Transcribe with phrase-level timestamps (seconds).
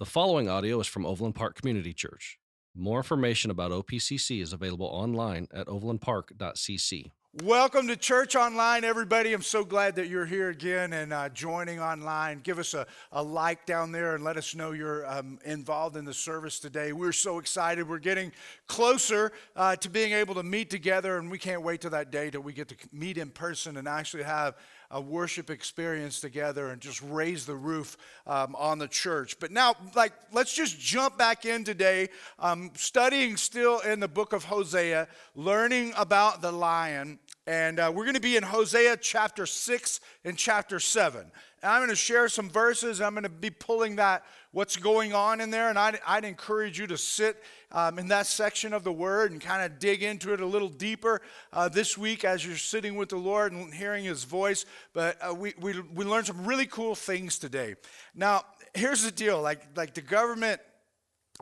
[0.00, 2.38] The following audio is from Overland Park Community Church.
[2.74, 7.10] More information about OPCC is available online at overlandpark.cc.
[7.44, 9.34] Welcome to Church Online, everybody.
[9.34, 12.40] I'm so glad that you're here again and uh, joining online.
[12.40, 16.06] Give us a, a like down there and let us know you're um, involved in
[16.06, 16.94] the service today.
[16.94, 17.86] We're so excited.
[17.86, 18.32] We're getting
[18.68, 22.30] closer uh, to being able to meet together, and we can't wait till that day
[22.30, 24.56] that we get to meet in person and actually have
[24.90, 27.96] a worship experience together and just raise the roof
[28.26, 29.38] um, on the church.
[29.38, 32.08] But now, like, let's just jump back in today,
[32.38, 37.18] um, studying still in the book of Hosea, learning about the lion.
[37.50, 41.20] And uh, we're going to be in Hosea chapter 6 and chapter 7.
[41.20, 41.32] And
[41.72, 43.00] I'm going to share some verses.
[43.00, 45.68] I'm going to be pulling that, what's going on in there.
[45.68, 47.42] And I'd, I'd encourage you to sit
[47.72, 50.68] um, in that section of the Word and kind of dig into it a little
[50.68, 54.64] deeper uh, this week as you're sitting with the Lord and hearing His voice.
[54.92, 57.74] But uh, we, we, we learned some really cool things today.
[58.14, 60.60] Now, here's the deal like, like the government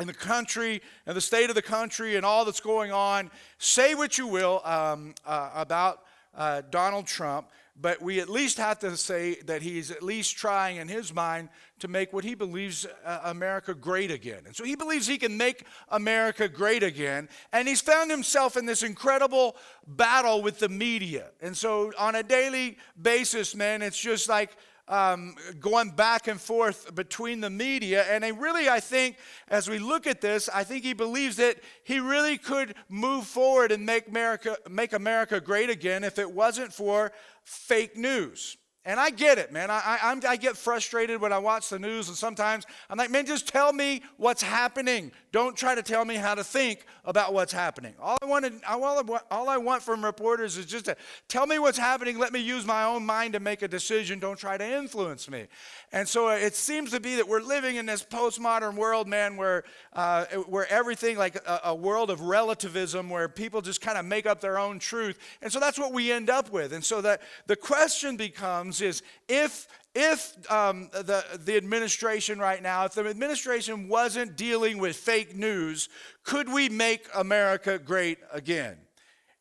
[0.01, 3.31] in the country and the state of the country and all that's going on.
[3.59, 6.03] Say what you will um, uh, about
[6.35, 7.49] uh, Donald Trump,
[7.81, 11.49] but we at least have to say that he's at least trying in his mind
[11.79, 14.43] to make what he believes uh, America great again.
[14.47, 17.29] And so he believes he can make America great again.
[17.53, 19.57] And he's found himself in this incredible
[19.87, 21.31] battle with the media.
[21.41, 24.57] And so on a daily basis, man, it's just like,
[24.89, 28.05] um, going back and forth between the media.
[28.11, 29.17] And I really, I think,
[29.49, 33.71] as we look at this, I think he believes that he really could move forward
[33.71, 37.13] and make America, make America great again if it wasn't for
[37.45, 38.57] fake news.
[38.89, 39.71] And I get it, man.
[39.71, 43.27] I, I, I, get frustrated when I watch the news, and sometimes I'm like, man,
[43.27, 45.13] just tell me what's happening.
[45.31, 47.93] Don't try to tell me how to think about what's happening.
[48.01, 50.97] All I, wanted, all all I want from reporters is just to
[51.29, 52.19] tell me what's happening.
[52.19, 54.21] Let me use my own mind to make a decision.
[54.21, 55.49] Don't try to influence me.
[55.93, 59.65] And so it seems to be that we're living in this postmodern world, man, where,
[59.93, 64.25] uh, where everything, like a, a world of relativism, where people just kind of make
[64.25, 65.19] up their own truth.
[65.43, 66.73] And so that's what we end up with.
[66.73, 72.85] And so that the question becomes, is if if um, the, the administration right now,
[72.85, 75.89] if the administration wasn't dealing with fake news,
[76.23, 78.77] could we make America great again?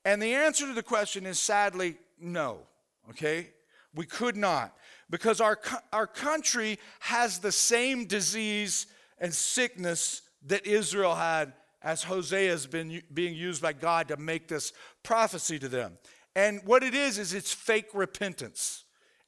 [0.04, 2.62] And the answer to the question is sadly no,
[3.10, 3.50] okay?
[3.94, 4.76] We could not
[5.10, 5.60] because our,
[5.94, 8.88] our country has the same disease
[9.20, 14.48] and sickness that Israel had as Hosea has been being used by God to make
[14.48, 15.98] this prophecy to them.
[16.36, 18.84] And what it is, is it's fake repentance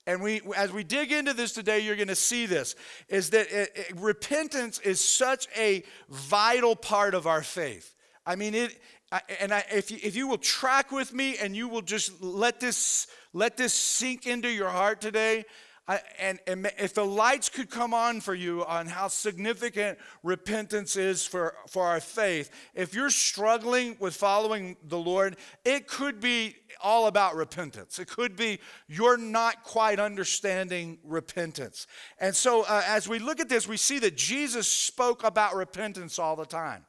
[0.09, 2.75] and we as we dig into this today you're going to see this
[3.09, 7.95] is that it, it, repentance is such a vital part of our faith.
[8.25, 8.77] I mean it
[9.11, 12.21] I, and I, if, you, if you will track with me and you will just
[12.21, 15.45] let this let this sink into your heart today
[15.89, 20.95] I, and, and, if the lights could come on for you on how significant repentance
[20.95, 25.35] is for, for our faith, if you're struggling with following the Lord,
[25.65, 27.97] it could be all about repentance.
[27.97, 31.87] It could be you're not quite understanding repentance.
[32.19, 36.19] And so, uh, as we look at this, we see that Jesus spoke about repentance
[36.19, 36.85] all the time.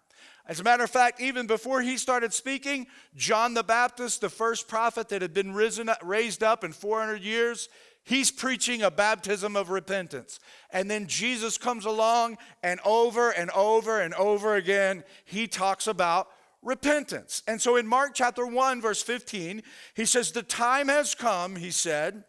[0.46, 4.68] As a matter of fact, even before he started speaking, John the Baptist, the first
[4.68, 7.68] prophet that had been risen, raised up in 400 years,
[8.04, 10.40] He's preaching a baptism of repentance.
[10.70, 16.28] And then Jesus comes along, and over and over and over again, he talks about
[16.62, 17.42] repentance.
[17.46, 19.62] And so in Mark chapter 1, verse 15,
[19.94, 22.24] he says, The time has come, he said,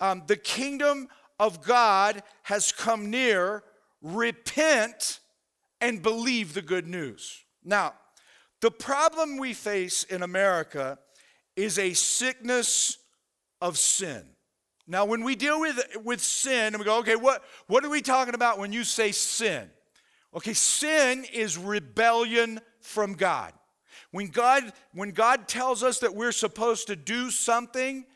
[0.00, 1.08] um, the kingdom
[1.38, 3.64] of God has come near.
[4.00, 5.20] Repent
[5.80, 7.44] and believe the good news.
[7.64, 7.94] Now,
[8.60, 10.98] the problem we face in America
[11.56, 12.98] is a sickness
[13.60, 14.24] of sin.
[14.90, 18.00] Now, when we deal with, with sin, and we go, okay, what, what are we
[18.00, 19.68] talking about when you say sin?
[20.34, 23.52] Okay, sin is rebellion from God.
[24.12, 28.06] When God, when God tells us that we're supposed to do something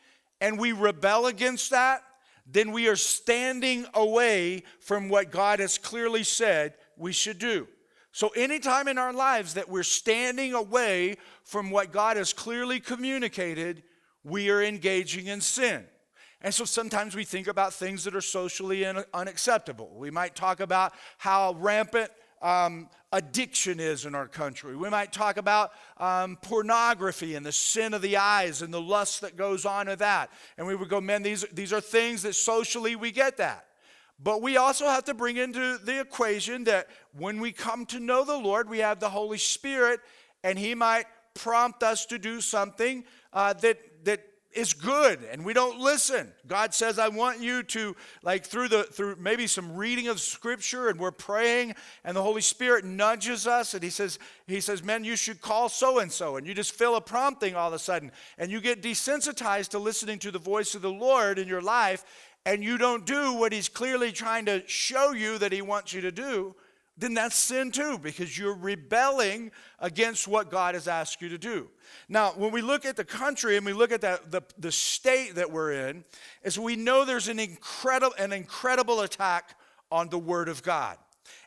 [0.41, 2.01] and we rebel against that,
[2.47, 7.67] then we are standing away from what God has clearly said we should do.
[8.11, 13.83] So, anytime in our lives that we're standing away from what God has clearly communicated,
[14.23, 15.85] we are engaging in sin.
[16.43, 19.89] And so sometimes we think about things that are socially unacceptable.
[19.95, 22.11] We might talk about how rampant
[22.41, 24.75] um, addiction is in our country.
[24.75, 29.21] We might talk about um, pornography and the sin of the eyes and the lust
[29.21, 30.29] that goes on with that.
[30.57, 33.65] And we would go, man, these, these are things that socially we get that.
[34.21, 38.25] But we also have to bring into the equation that when we come to know
[38.25, 40.01] the Lord, we have the Holy Spirit,
[40.43, 43.92] and He might prompt us to do something uh, that, that
[44.55, 46.31] is good and we don't listen.
[46.47, 50.89] God says, I want you to, like through the through maybe some reading of scripture,
[50.89, 55.03] and we're praying, and the Holy Spirit nudges us, and He says, He says, Men,
[55.03, 57.79] you should call so and so, and you just feel a prompting all of a
[57.79, 61.61] sudden, and you get desensitized to listening to the voice of the Lord in your
[61.61, 62.05] life,
[62.45, 66.01] and you don't do what He's clearly trying to show you that He wants you
[66.01, 66.55] to do
[66.97, 71.69] then that's sin too, because you're rebelling against what God has asked you to do.
[72.07, 75.35] Now, when we look at the country and we look at the, the, the state
[75.35, 76.05] that we're in,
[76.43, 79.57] is we know there's an incredible, an incredible attack
[79.91, 80.97] on the Word of God.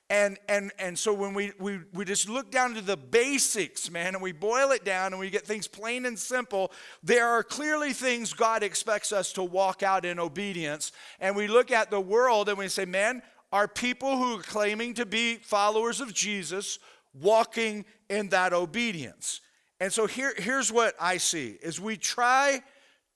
[0.09, 4.15] And, and, and so when we, we, we just look down to the basics, man,
[4.15, 6.71] and we boil it down and we get things plain and simple,
[7.03, 10.93] there are clearly things God expects us to walk out in obedience.
[11.19, 13.21] And we look at the world and we say, man,
[13.53, 16.79] are people who are claiming to be followers of Jesus
[17.15, 19.41] walking in that obedience.
[19.81, 22.63] And so here, here's what I see is we try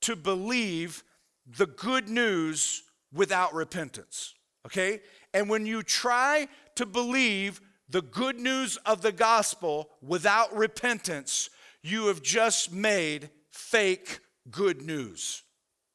[0.01, 1.03] to believe
[1.57, 2.83] the good news
[3.13, 4.33] without repentance.
[4.65, 5.01] Okay?
[5.33, 11.49] And when you try to believe the good news of the gospel without repentance,
[11.83, 14.19] you have just made fake
[14.49, 15.43] good news.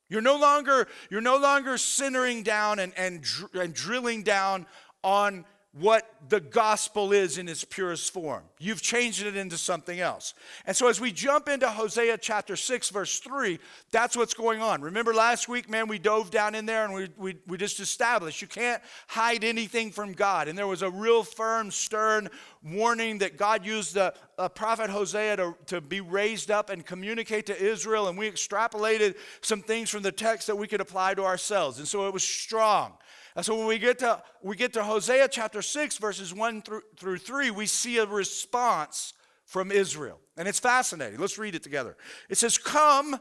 [0.08, 3.24] You're no longer, you're no longer centering down and, and,
[3.54, 4.66] and drilling down
[5.02, 5.44] on
[5.78, 8.42] what the gospel is in its purest form.
[8.58, 10.32] You've changed it into something else.
[10.66, 13.58] And so, as we jump into Hosea chapter 6, verse 3,
[13.90, 14.80] that's what's going on.
[14.80, 18.40] Remember last week, man, we dove down in there and we, we, we just established
[18.40, 20.48] you can't hide anything from God.
[20.48, 22.30] And there was a real firm, stern
[22.64, 27.46] warning that God used the uh, prophet Hosea to, to be raised up and communicate
[27.46, 28.08] to Israel.
[28.08, 31.78] And we extrapolated some things from the text that we could apply to ourselves.
[31.78, 32.94] And so, it was strong.
[33.36, 36.82] And so when we get to we get to Hosea chapter 6 verses 1 through,
[36.96, 39.12] through 3, we see a response
[39.44, 40.18] from Israel.
[40.36, 41.20] And it's fascinating.
[41.20, 41.96] Let's read it together.
[42.30, 43.20] It says, "Come,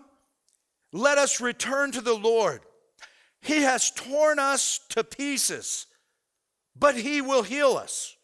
[0.94, 2.62] let us return to the Lord.
[3.42, 5.86] He has torn us to pieces,
[6.76, 8.16] but he will heal us.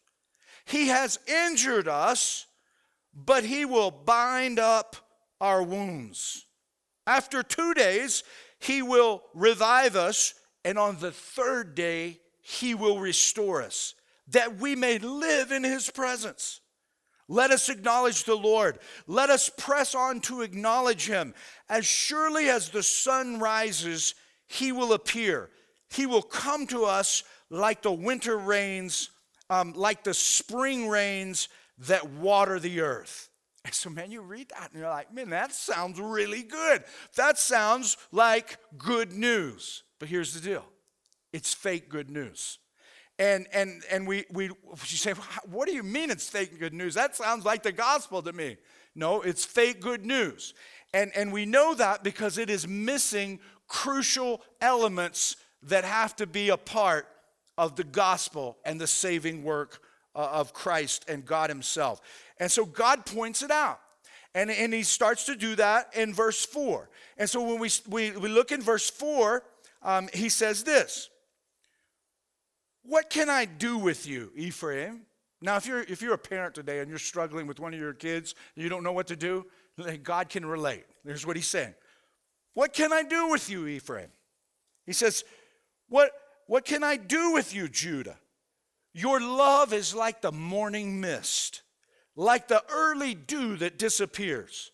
[0.65, 2.47] He has injured us,
[3.13, 4.95] but he will bind up
[5.41, 6.45] our wounds.
[7.05, 8.23] After 2 days,
[8.59, 13.95] he will revive us and on the third day, he will restore us,
[14.27, 16.61] that we may live in his presence.
[17.27, 18.79] Let us acknowledge the Lord.
[19.07, 21.33] Let us press on to acknowledge him.
[21.69, 24.15] As surely as the sun rises,
[24.47, 25.49] he will appear.
[25.89, 29.09] He will come to us like the winter rains,
[29.49, 31.47] um, like the spring rains
[31.79, 33.29] that water the earth.
[33.63, 36.83] And so, man, you read that and you're like, man, that sounds really good.
[37.15, 39.83] That sounds like good news.
[40.01, 40.65] But here's the deal
[41.31, 42.57] it's fake good news.
[43.19, 44.55] And, and, and we, we you
[44.97, 45.13] say,
[45.45, 46.95] what do you mean it's fake good news?
[46.95, 48.57] That sounds like the gospel to me.
[48.95, 50.55] No, it's fake good news.
[50.91, 56.49] And, and we know that because it is missing crucial elements that have to be
[56.49, 57.07] a part
[57.55, 59.83] of the gospel and the saving work
[60.15, 62.01] uh, of Christ and God Himself.
[62.39, 63.79] And so God points it out.
[64.33, 66.89] And, and He starts to do that in verse 4.
[67.19, 69.43] And so when we, we, we look in verse 4,
[69.81, 71.09] um, he says this
[72.83, 75.01] What can I do with you, Ephraim?
[75.41, 77.93] Now, if you're, if you're a parent today and you're struggling with one of your
[77.93, 79.47] kids, and you don't know what to do,
[80.03, 80.85] God can relate.
[81.03, 81.73] Here's what he's saying
[82.53, 84.09] What can I do with you, Ephraim?
[84.85, 85.23] He says,
[85.89, 86.11] What,
[86.47, 88.17] what can I do with you, Judah?
[88.93, 91.61] Your love is like the morning mist,
[92.15, 94.70] like the early dew that disappears.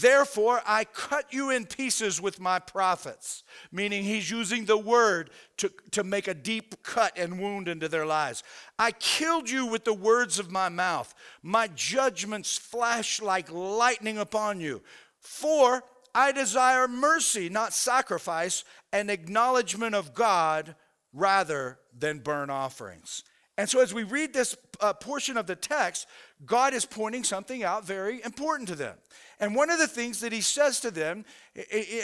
[0.00, 5.70] Therefore, I cut you in pieces with my prophets, meaning he's using the word to,
[5.92, 8.42] to make a deep cut and wound into their lives.
[8.76, 11.14] I killed you with the words of my mouth.
[11.42, 14.82] My judgments flash like lightning upon you.
[15.20, 20.74] For I desire mercy, not sacrifice, and acknowledgement of God
[21.12, 23.22] rather than burnt offerings.
[23.56, 26.08] And so, as we read this uh, portion of the text,
[26.44, 28.96] God is pointing something out very important to them.
[29.40, 31.24] And one of the things that he says to them,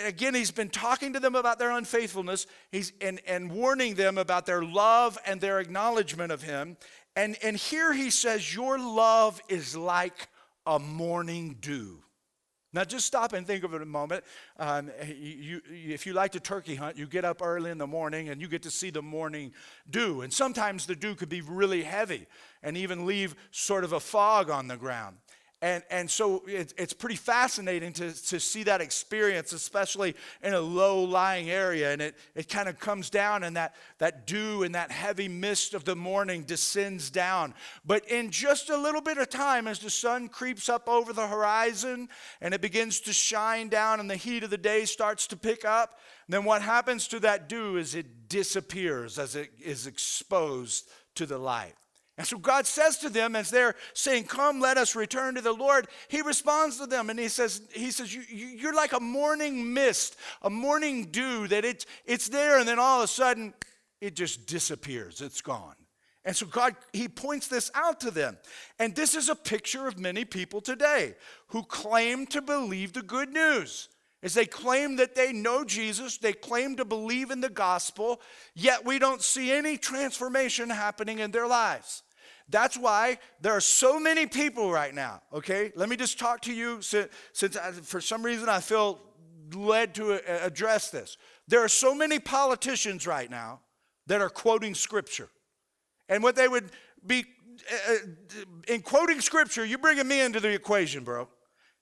[0.04, 4.46] again, he's been talking to them about their unfaithfulness he's, and, and warning them about
[4.46, 6.76] their love and their acknowledgement of him.
[7.16, 10.28] And, and here he says, Your love is like
[10.66, 12.02] a morning dew.
[12.72, 14.22] Now, just stop and think of it a moment.
[14.56, 17.86] Um, you, you, if you like to turkey hunt, you get up early in the
[17.86, 19.52] morning and you get to see the morning
[19.90, 20.20] dew.
[20.20, 22.26] And sometimes the dew could be really heavy
[22.62, 25.16] and even leave sort of a fog on the ground.
[25.62, 30.60] And, and so it, it's pretty fascinating to, to see that experience, especially in a
[30.60, 31.92] low lying area.
[31.92, 35.74] And it, it kind of comes down, and that, that dew and that heavy mist
[35.74, 37.52] of the morning descends down.
[37.84, 41.26] But in just a little bit of time, as the sun creeps up over the
[41.26, 42.08] horizon
[42.40, 45.66] and it begins to shine down, and the heat of the day starts to pick
[45.66, 51.26] up, then what happens to that dew is it disappears as it is exposed to
[51.26, 51.74] the light.
[52.20, 55.54] And so God says to them as they're saying, Come, let us return to the
[55.54, 55.88] Lord.
[56.08, 60.50] He responds to them and he says, He says, You're like a morning mist, a
[60.50, 63.54] morning dew that it's, it's there, and then all of a sudden
[64.02, 65.22] it just disappears.
[65.22, 65.76] It's gone.
[66.22, 68.36] And so God, He points this out to them.
[68.78, 71.14] And this is a picture of many people today
[71.46, 73.88] who claim to believe the good news.
[74.22, 78.20] As they claim that they know Jesus, they claim to believe in the gospel,
[78.54, 82.02] yet we don't see any transformation happening in their lives.
[82.50, 85.72] That's why there are so many people right now, okay?
[85.76, 89.00] Let me just talk to you since, since I, for some reason I feel
[89.54, 91.16] led to address this.
[91.48, 93.60] There are so many politicians right now
[94.06, 95.28] that are quoting scripture.
[96.08, 96.70] And what they would
[97.06, 97.24] be,
[97.88, 97.94] uh,
[98.68, 101.28] in quoting scripture, you're bringing me into the equation, bro.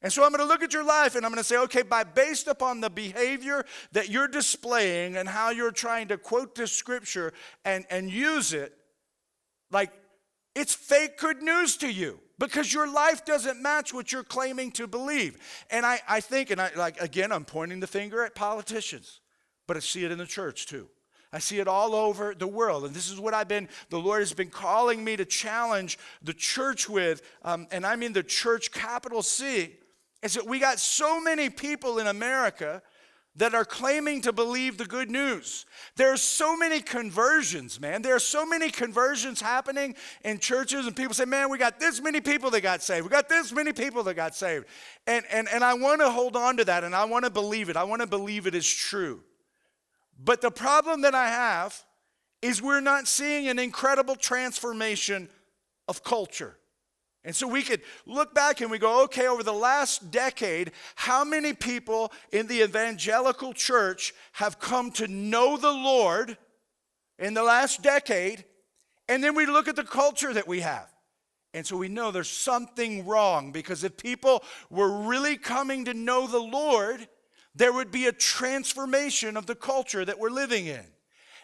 [0.01, 1.83] And so I'm going to look at your life and I'm going to say, okay,
[1.83, 6.73] by based upon the behavior that you're displaying and how you're trying to quote this
[6.73, 7.33] scripture
[7.65, 8.75] and, and use it,
[9.73, 9.91] like
[10.59, 14.87] it's fake good news to you because your life doesn't match what you're claiming to
[14.87, 15.39] believe.
[15.71, 19.21] And I, I think, and I like again, I'm pointing the finger at politicians,
[19.67, 20.89] but I see it in the church too.
[21.33, 22.85] I see it all over the world.
[22.87, 26.33] And this is what I've been, the Lord has been calling me to challenge the
[26.33, 27.23] church with.
[27.43, 29.77] Um, and I mean the church, capital C,
[30.23, 32.83] is that we got so many people in America
[33.39, 35.65] that are claiming to believe the good news.
[35.97, 38.03] There are so many conversions, man.
[38.03, 42.03] There are so many conversions happening in churches, and people say, Man, we got this
[42.03, 43.05] many people that got saved.
[43.05, 44.67] We got this many people that got saved.
[45.07, 47.69] And, and, and I want to hold on to that, and I want to believe
[47.69, 47.77] it.
[47.77, 49.23] I want to believe it is true.
[50.19, 51.81] But the problem that I have
[52.43, 55.29] is we're not seeing an incredible transformation
[55.87, 56.58] of culture.
[57.29, 61.25] And so we could look back and we go, okay, over the last decade, how
[61.25, 66.39] many people in the evangelical church have come to know the Lord
[67.19, 68.47] in the last decade?
[69.11, 70.89] And then we look at the culture that we have.
[71.53, 76.27] And so we know there's something wrong because if people were really coming to know
[76.27, 77.09] the Lord,
[77.55, 80.87] there would be a transformation of the culture that we're living in.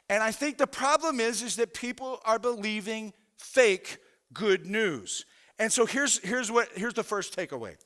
[0.08, 3.98] And I think the problem is is that people are believing fake
[4.32, 5.26] good news.
[5.58, 7.76] And so here's, here's, what, here's the first takeaway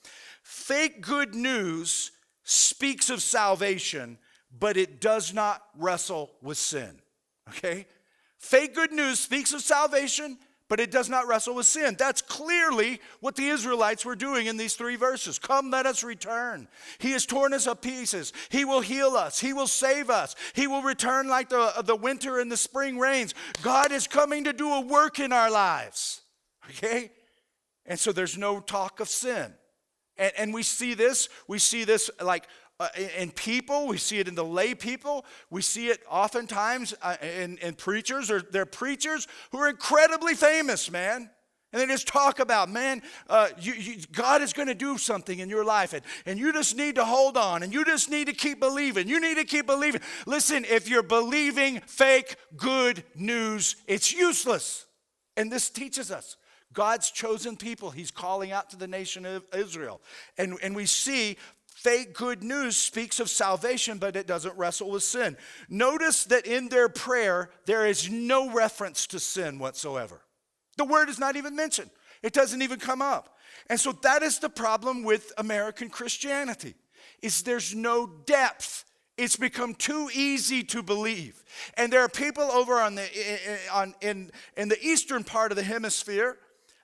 [0.43, 2.13] fake good news
[2.45, 4.19] speaks of salvation,
[4.59, 7.01] but it does not wrestle with sin.
[7.51, 7.87] Okay?
[8.39, 11.97] Fake good news speaks of salvation, but it does not wrestle with sin.
[11.99, 15.39] That's clearly what the Israelites were doing in these three verses.
[15.39, 16.69] Come, let us return.
[16.99, 18.33] He has torn us up pieces.
[18.51, 19.41] He will heal us.
[19.41, 20.37] He will save us.
[20.55, 23.35] He will return like the, the winter and the spring rains.
[23.63, 26.23] God is coming to do a work in our lives.
[26.71, 27.11] Okay?
[27.89, 29.53] And so there's no talk of sin.
[30.17, 32.47] And, and we see this, we see this like
[32.79, 37.17] uh, in people, we see it in the lay people, we see it oftentimes uh,
[37.21, 41.29] in, in preachers, or they're preachers who are incredibly famous, man.
[41.73, 45.39] And they just talk about, man, uh, you, you, God is going to do something
[45.39, 48.29] in your life, and, and you just need to hold on, and you just need
[48.29, 49.07] to keep believing.
[49.07, 50.01] You need to keep believing.
[50.25, 54.87] Listen, if you're believing fake good news, it's useless.
[55.37, 56.37] And this teaches us
[56.73, 57.91] God's chosen people.
[57.91, 60.01] He's calling out to the nation of Israel.
[60.37, 65.03] And, and we see fake good news speaks of salvation, but it doesn't wrestle with
[65.03, 65.37] sin.
[65.69, 70.21] Notice that in their prayer, there is no reference to sin whatsoever.
[70.77, 71.91] The word is not even mentioned,
[72.23, 73.37] it doesn't even come up.
[73.71, 76.75] And so that is the problem with American Christianity
[77.23, 78.85] is there's no depth
[79.19, 81.43] it's become too easy to believe.
[81.77, 85.65] And there are people over on the, on, in, in the eastern part of the
[85.65, 86.39] hemisphere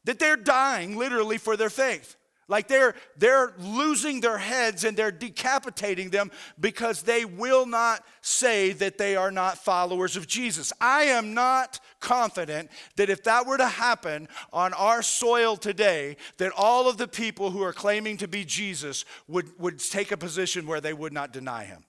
[0.05, 2.17] that they're dying literally for their faith.
[2.47, 6.31] Like they're, they're losing their heads and they're decapitating them
[6.61, 10.73] because they will not say that they are not followers of Jesus.
[10.81, 16.53] I am not confident that if that were to happen on our soil today, that
[16.55, 20.67] all of the people who are claiming to be Jesus would, would take a position
[20.67, 21.85] where they would not deny him.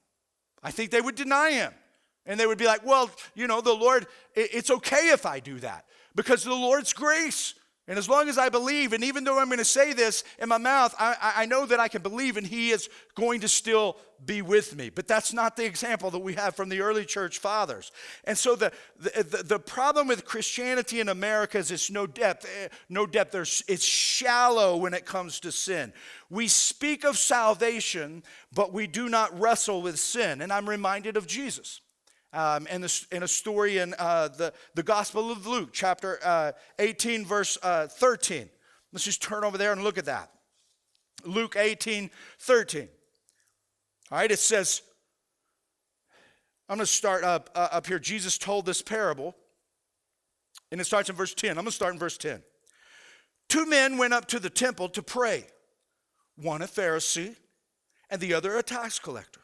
[0.64, 1.74] I think they would deny him.
[2.26, 5.60] And they would be like, well, you know, the Lord, it's okay if I do
[5.60, 7.54] that because the Lord's grace
[7.88, 10.50] And as long as I believe, and even though I'm going to say this in
[10.50, 13.98] my mouth, I, I know that I can believe and He is going to still
[14.26, 14.90] be with me.
[14.90, 17.92] But that's not the example that we have from the early church fathers.
[18.24, 22.46] And so the, the, the problem with Christianity in America is it's no depth.
[22.46, 23.32] Eh, no depth.
[23.32, 25.94] There's, it's shallow when it comes to sin.
[26.32, 30.42] We speak of salvation, but we do not wrestle with sin.
[30.42, 31.82] And I'm reminded of Jesus
[32.36, 37.26] um, in, the, a story in uh, the, the Gospel of Luke, chapter uh, 18,
[37.26, 38.50] verse uh, 13.
[38.92, 40.32] Let's just turn over there and look at that.
[41.26, 42.88] Luke 18, 13.
[44.12, 44.82] All right, it says,
[46.70, 48.00] I'm going to start up, uh, up here.
[48.00, 49.36] Jesus told this parable,
[50.72, 51.52] and it starts in verse 10.
[51.52, 52.44] I'm going to start in verse 10.
[53.48, 55.46] Two men went up to the temple to pray,
[56.36, 57.36] one a Pharisee
[58.10, 59.42] and the other a tax collector.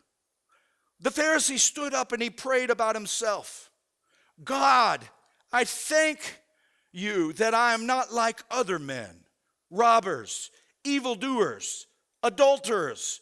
[1.02, 3.70] The Pharisee stood up and he prayed about himself
[4.44, 5.08] God,
[5.52, 6.40] I thank
[6.92, 9.24] you that I am not like other men,
[9.70, 10.52] robbers,
[10.84, 11.88] evildoers,
[12.24, 13.22] adulterers,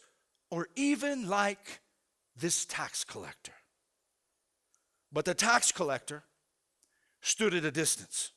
[0.50, 1.80] or even like
[2.36, 3.52] this tax collector.
[5.12, 6.24] But the tax collector
[7.20, 8.32] stood at a distance.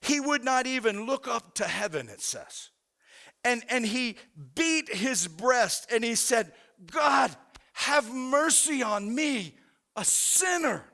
[0.00, 2.70] He would not even look up to heaven, it says.
[3.44, 4.16] And, and he
[4.54, 6.52] beat his breast and he said,
[6.90, 7.34] God,
[7.74, 9.54] have mercy on me,
[9.96, 10.84] a sinner.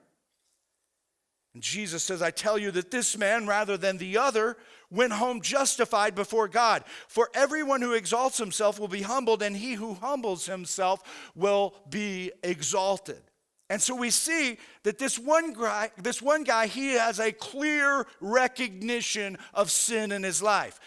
[1.54, 4.56] And Jesus says, I tell you that this man, rather than the other,
[4.90, 6.84] went home justified before God.
[7.06, 12.32] For everyone who exalts himself will be humbled, and he who humbles himself will be
[12.42, 13.20] exalted.
[13.68, 18.06] And so we see that this one guy, this one guy, he has a clear
[18.20, 20.80] recognition of sin in his life.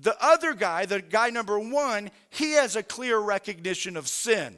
[0.00, 4.56] The other guy, the guy number one, he has a clear recognition of sin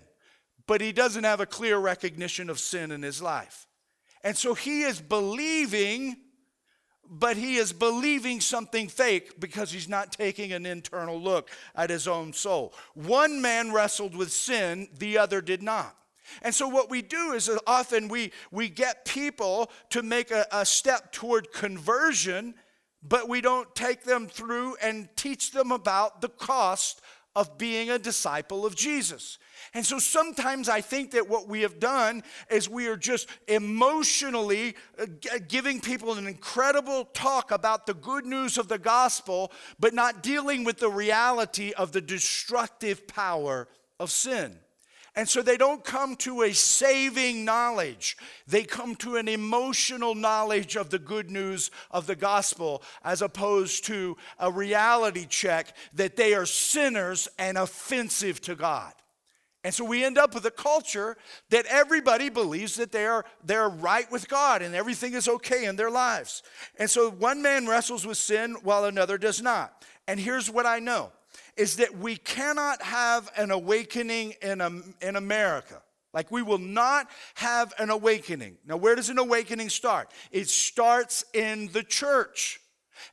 [0.66, 3.66] but he doesn't have a clear recognition of sin in his life.
[4.22, 6.16] And so he is believing,
[7.08, 12.08] but he is believing something fake because he's not taking an internal look at his
[12.08, 12.72] own soul.
[12.94, 15.94] One man wrestled with sin, the other did not.
[16.42, 20.64] And so, what we do is often we, we get people to make a, a
[20.64, 22.54] step toward conversion,
[23.02, 27.02] but we don't take them through and teach them about the cost
[27.36, 29.38] of being a disciple of Jesus.
[29.72, 34.76] And so sometimes I think that what we have done is we are just emotionally
[34.98, 35.06] uh,
[35.48, 40.64] giving people an incredible talk about the good news of the gospel, but not dealing
[40.64, 43.68] with the reality of the destructive power
[43.98, 44.58] of sin.
[45.16, 48.16] And so they don't come to a saving knowledge.
[48.48, 53.84] They come to an emotional knowledge of the good news of the gospel as opposed
[53.86, 58.92] to a reality check that they are sinners and offensive to God.
[59.64, 61.16] And so we end up with a culture
[61.48, 65.76] that everybody believes that they are they're right with God and everything is okay in
[65.76, 66.42] their lives.
[66.78, 69.82] And so one man wrestles with sin while another does not.
[70.06, 71.12] And here's what I know
[71.56, 75.80] is that we cannot have an awakening in, um, in America.
[76.12, 78.58] Like we will not have an awakening.
[78.66, 80.10] Now, where does an awakening start?
[80.30, 82.60] It starts in the church.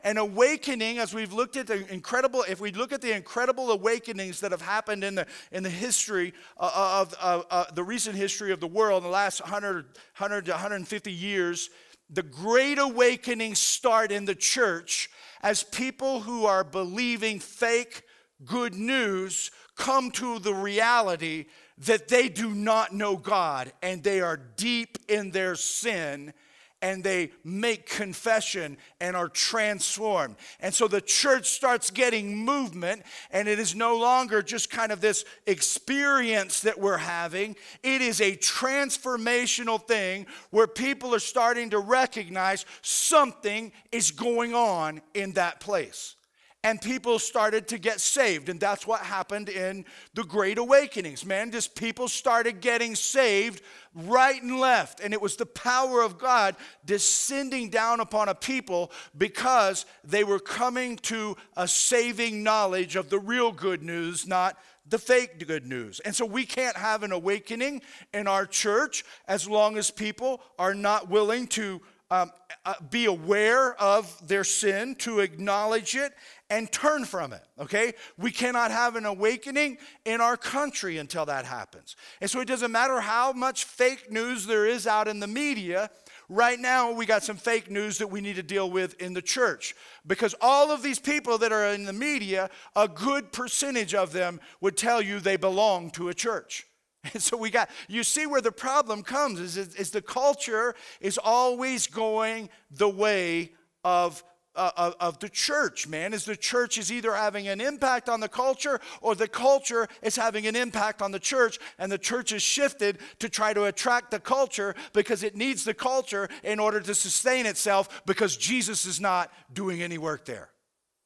[0.03, 4.39] An awakening, as we've looked at the incredible, if we look at the incredible awakenings
[4.41, 8.15] that have happened in the, in the history uh, uh, of uh, uh, the recent
[8.15, 11.69] history of the world in the last 100, 100 to 150 years,
[12.09, 15.09] the great awakenings start in the church
[15.41, 18.03] as people who are believing fake
[18.45, 21.45] good news come to the reality
[21.77, 26.33] that they do not know God and they are deep in their sin
[26.81, 30.35] and they make confession and are transformed.
[30.59, 35.01] And so the church starts getting movement, and it is no longer just kind of
[35.01, 37.55] this experience that we're having.
[37.83, 45.01] It is a transformational thing where people are starting to recognize something is going on
[45.13, 46.15] in that place
[46.63, 48.47] and people started to get saved.
[48.47, 51.25] And that's what happened in the Great Awakenings.
[51.25, 53.63] Man, just people started getting saved
[53.95, 54.99] right and left.
[54.99, 60.39] And it was the power of God descending down upon a people because they were
[60.39, 64.55] coming to a saving knowledge of the real good news, not
[64.87, 65.99] the fake good news.
[66.01, 67.81] And so we can't have an awakening
[68.13, 72.31] in our church as long as people are not willing to um,
[72.65, 76.11] uh, be aware of their sin, to acknowledge it,
[76.49, 77.93] and turn from it, okay?
[78.17, 81.95] We cannot have an awakening in our country until that happens.
[82.19, 85.89] And so it doesn't matter how much fake news there is out in the media.
[86.27, 89.21] Right now, we got some fake news that we need to deal with in the
[89.21, 89.73] church
[90.05, 94.41] because all of these people that are in the media, a good percentage of them
[94.59, 96.67] would tell you they belong to a church.
[97.13, 100.75] And so we got, you see where the problem comes is, is, is the culture
[100.99, 104.23] is always going the way of
[104.55, 108.19] uh, of, of the church, man, is the church is either having an impact on
[108.19, 112.31] the culture or the culture is having an impact on the church, and the church
[112.31, 116.81] is shifted to try to attract the culture because it needs the culture in order
[116.81, 120.49] to sustain itself because Jesus is not doing any work there.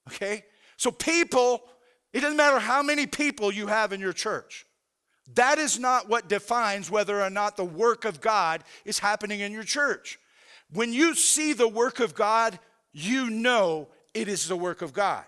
[0.08, 0.44] Okay?
[0.78, 1.64] So, people,
[2.14, 4.65] it doesn't matter how many people you have in your church.
[5.34, 9.52] That is not what defines whether or not the work of God is happening in
[9.52, 10.20] your church.
[10.72, 12.60] When you see the work of God,
[12.94, 15.26] you know it is the work of God.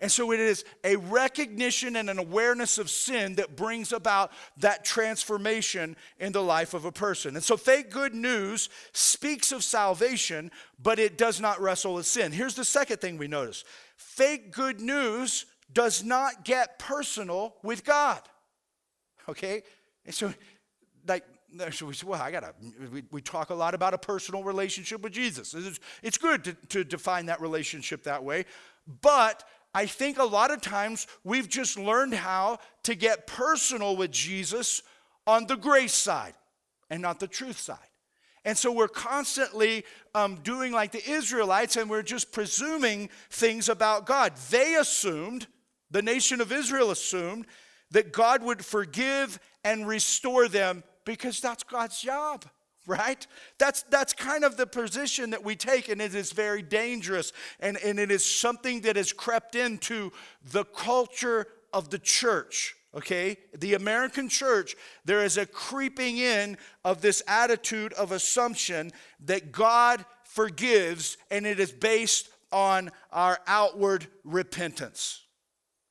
[0.00, 4.82] And so it is a recognition and an awareness of sin that brings about that
[4.82, 7.34] transformation in the life of a person.
[7.34, 10.50] And so fake good news speaks of salvation,
[10.82, 12.32] but it does not wrestle with sin.
[12.32, 13.64] Here's the second thing we notice
[13.96, 18.20] fake good news does not get personal with God.
[19.30, 19.62] Okay?
[20.04, 20.32] And so,
[21.06, 21.24] like,
[21.72, 22.54] so we say, well, I gotta,
[22.92, 25.54] we, we talk a lot about a personal relationship with Jesus.
[25.54, 28.44] It's, it's good to, to define that relationship that way.
[29.02, 34.10] But I think a lot of times we've just learned how to get personal with
[34.10, 34.82] Jesus
[35.26, 36.34] on the grace side
[36.88, 37.78] and not the truth side.
[38.44, 44.06] And so we're constantly um, doing like the Israelites and we're just presuming things about
[44.06, 44.32] God.
[44.50, 45.46] They assumed,
[45.90, 47.46] the nation of Israel assumed,
[47.90, 52.44] that God would forgive and restore them because that's God's job
[52.86, 53.24] right?
[53.58, 57.76] That's that's kind of the position that we take and it is very dangerous and,
[57.76, 60.10] and it is something that has crept into
[60.50, 63.36] the culture of the church okay?
[63.56, 68.90] The american church there is a creeping in of this attitude of assumption
[69.26, 75.22] that god forgives and it is based on our outward repentance.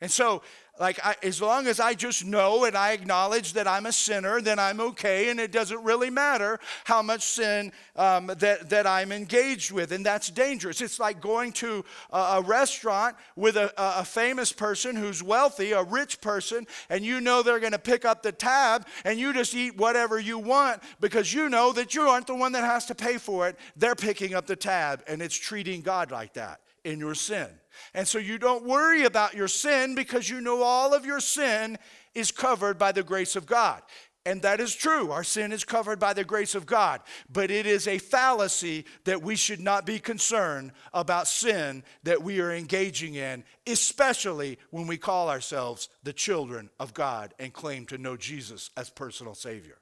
[0.01, 0.43] And so
[0.79, 4.39] like, I, as long as I just know and I acknowledge that I'm a sinner,
[4.39, 9.11] then I'm okay, and it doesn't really matter how much sin um, that, that I'm
[9.11, 10.79] engaged with, and that's dangerous.
[10.79, 15.83] It's like going to a, a restaurant with a, a famous person who's wealthy, a
[15.83, 19.53] rich person, and you know they're going to pick up the tab, and you just
[19.53, 22.95] eat whatever you want because you know that you aren't the one that has to
[22.95, 23.57] pay for it.
[23.75, 27.47] They're picking up the tab, and it's treating God like that in your sin.
[27.93, 31.77] And so you don't worry about your sin because you know all of your sin
[32.13, 33.81] is covered by the grace of God.
[34.25, 35.11] And that is true.
[35.11, 37.01] Our sin is covered by the grace of God.
[37.31, 42.41] But it is a fallacy that we should not be concerned about sin that we
[42.41, 47.97] are engaging in, especially when we call ourselves the children of God and claim to
[47.97, 49.77] know Jesus as personal Savior.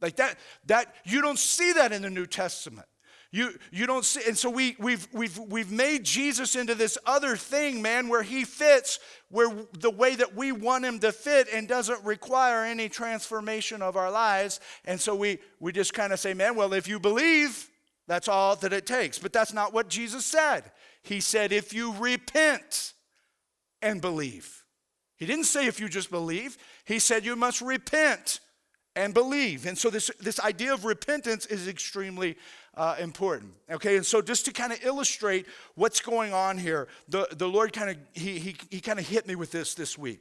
[0.00, 2.86] Like that, that you don't see that in the New Testament.
[3.30, 7.36] You, you don't see, and so we, we've, we've, we've made Jesus into this other
[7.36, 8.98] thing, man, where he fits
[9.30, 13.96] where the way that we want him to fit and doesn't require any transformation of
[13.96, 14.60] our lives.
[14.86, 17.68] And so we, we just kind of say, man, well, if you believe,
[18.06, 19.18] that's all that it takes.
[19.18, 20.70] But that's not what Jesus said.
[21.02, 22.94] He said, if you repent
[23.82, 24.64] and believe.
[25.16, 28.40] He didn't say if you just believe, he said you must repent
[28.96, 29.66] and believe.
[29.66, 32.36] And so this, this idea of repentance is extremely
[32.78, 33.52] uh, important.
[33.68, 37.72] Okay, and so just to kind of illustrate what's going on here, the, the Lord
[37.72, 40.20] kind of he, he, he kind of hit me with this this week.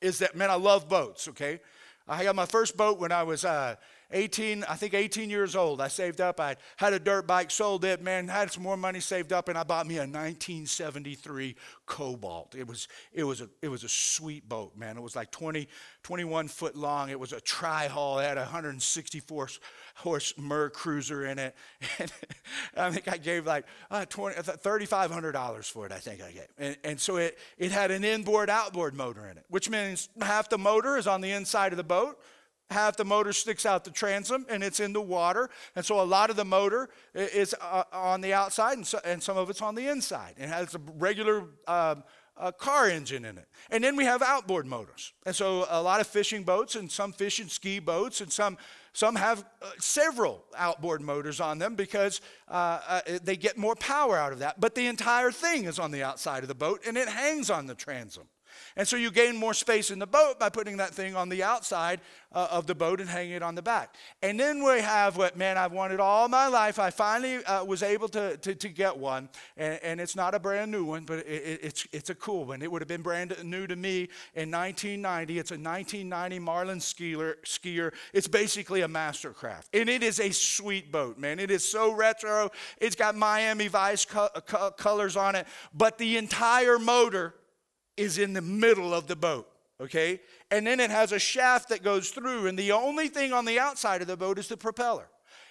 [0.00, 0.50] Is that man?
[0.50, 1.28] I love boats.
[1.28, 1.60] Okay,
[2.08, 3.76] I got my first boat when I was uh,
[4.10, 5.80] 18, I think 18 years old.
[5.80, 6.40] I saved up.
[6.40, 9.58] I had a dirt bike, sold it, man, had some more money saved up, and
[9.58, 12.54] I bought me a 1973 Cobalt.
[12.54, 14.96] It was, it was, a, it was a sweet boat, man.
[14.96, 15.68] It was like 20,
[16.02, 17.10] 21 foot long.
[17.10, 18.18] It was a tri hull.
[18.18, 19.48] It had a 164
[19.96, 21.54] horse MerCruiser in it.
[22.74, 26.46] And I think I gave like uh, $3,500 for it, I think I gave.
[26.56, 30.48] And, and so it, it had an inboard outboard motor in it, which means half
[30.48, 32.18] the motor is on the inside of the boat
[32.70, 35.48] half the motor sticks out the transom and it's in the water.
[35.74, 39.22] And so a lot of the motor is uh, on the outside and, so, and,
[39.22, 40.34] some of it's on the inside.
[40.36, 42.04] It has a regular um,
[42.40, 43.46] a car engine in it.
[43.70, 45.12] And then we have outboard motors.
[45.26, 48.56] And so a lot of fishing boats and some fish and ski boats and some
[48.92, 54.16] some have uh, several outboard motors on them because uh, uh, they get more power
[54.16, 54.60] out of that.
[54.60, 57.66] But the entire thing is on the outside of the boat and it hangs on
[57.66, 58.28] the transom.
[58.76, 61.42] And so you gain more space in the boat by putting that thing on the
[61.42, 62.00] outside
[62.32, 63.94] uh, of the boat and hanging it on the back.
[64.22, 66.78] And then we have what, man, I've wanted all my life.
[66.78, 69.28] I finally uh, was able to, to, to, get one.
[69.56, 72.62] And, and, it's not a brand new one, but it, it's, it's a cool one.
[72.62, 75.38] It would have been brand new to me in 1990.
[75.38, 77.34] It's a 1990 Marlin skier.
[77.44, 77.92] skier.
[78.12, 79.64] It's basically a mastercraft.
[79.72, 81.38] And it is a sweet boat, man.
[81.38, 82.50] It is so retro.
[82.78, 85.46] It's got Miami Vice co- co- colors on it.
[85.72, 87.34] But the entire motor
[87.98, 89.48] is in the middle of the boat,
[89.80, 90.20] okay?
[90.50, 93.58] And then it has a shaft that goes through, and the only thing on the
[93.58, 95.08] outside of the boat is the propeller.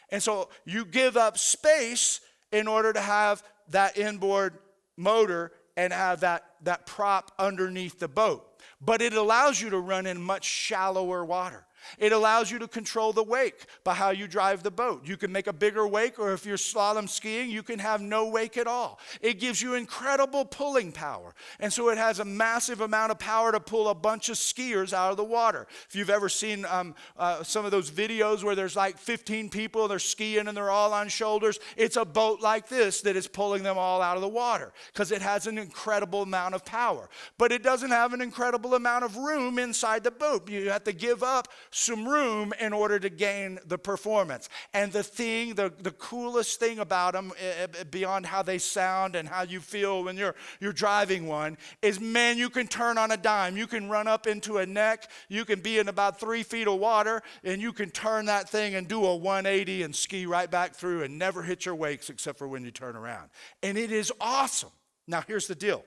[0.09, 4.57] And so you give up space in order to have that inboard
[4.95, 8.43] motor and have that, that prop underneath the boat.
[8.81, 11.66] But it allows you to run in much shallower water.
[11.97, 15.07] It allows you to control the wake by how you drive the boat.
[15.07, 18.27] You can make a bigger wake, or if you're slalom skiing, you can have no
[18.27, 18.99] wake at all.
[19.21, 21.33] It gives you incredible pulling power.
[21.59, 24.93] And so it has a massive amount of power to pull a bunch of skiers
[24.93, 25.67] out of the water.
[25.89, 29.87] If you've ever seen um, uh, some of those videos where there's like 15 people,
[29.87, 33.63] they're skiing and they're all on shoulders, it's a boat like this that is pulling
[33.63, 37.09] them all out of the water because it has an incredible amount of power.
[37.37, 40.49] But it doesn't have an incredible amount of room inside the boat.
[40.49, 44.49] You have to give up some room in order to gain the performance.
[44.73, 49.27] And the thing, the, the coolest thing about them, uh, beyond how they sound and
[49.27, 53.17] how you feel when you're, you're driving one, is man, you can turn on a
[53.17, 53.57] dime.
[53.57, 56.79] You can run up into a neck, you can be in about three feet of
[56.79, 60.75] water, and you can turn that thing and do a 180 and ski right back
[60.75, 63.29] through and never hit your wakes except for when you turn around.
[63.63, 64.71] And it is awesome.
[65.07, 65.83] Now, here's the deal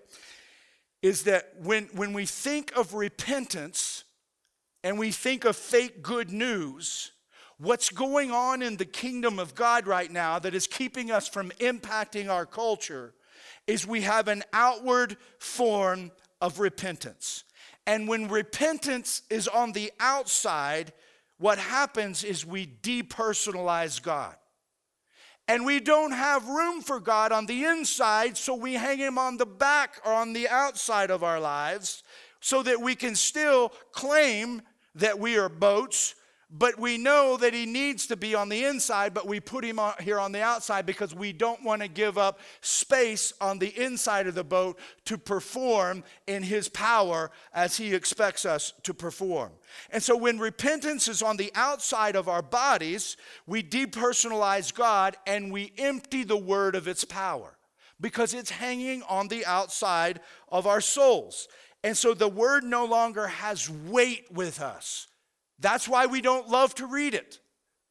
[1.02, 4.04] is that when, when we think of repentance,
[4.82, 7.12] and we think of fake good news,
[7.58, 11.50] what's going on in the kingdom of God right now that is keeping us from
[11.60, 13.14] impacting our culture
[13.66, 17.44] is we have an outward form of repentance.
[17.86, 20.92] And when repentance is on the outside,
[21.38, 24.36] what happens is we depersonalize God.
[25.48, 29.36] And we don't have room for God on the inside, so we hang him on
[29.36, 32.04] the back or on the outside of our lives
[32.40, 34.62] so that we can still claim
[34.94, 36.14] that we are boats,
[36.52, 39.78] but we know that he needs to be on the inside, but we put him
[40.00, 44.26] here on the outside because we don't want to give up space on the inside
[44.26, 49.52] of the boat to perform in his power as he expects us to perform.
[49.90, 55.52] And so when repentance is on the outside of our bodies, we depersonalize God and
[55.52, 57.56] we empty the word of its power
[58.00, 61.46] because it's hanging on the outside of our souls.
[61.82, 65.06] And so the word no longer has weight with us.
[65.58, 67.38] That's why we don't love to read it.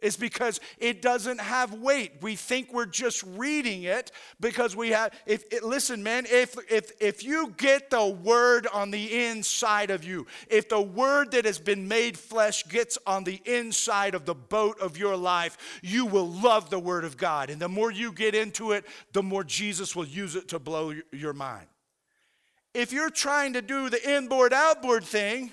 [0.02, 2.21] It's because it doesn't have weight.
[2.21, 6.91] We think we're just reading it because we have if it, listen man, if if
[7.02, 11.60] if you get the word on the inside of you, if the word that has
[11.60, 16.30] been made flesh gets on the inside of the boat of your life, you will
[16.30, 17.49] love the word of God.
[17.49, 20.93] And the more you get into it, the more Jesus will use it to blow
[21.12, 21.67] your mind.
[22.73, 25.51] If you're trying to do the inboard outboard thing,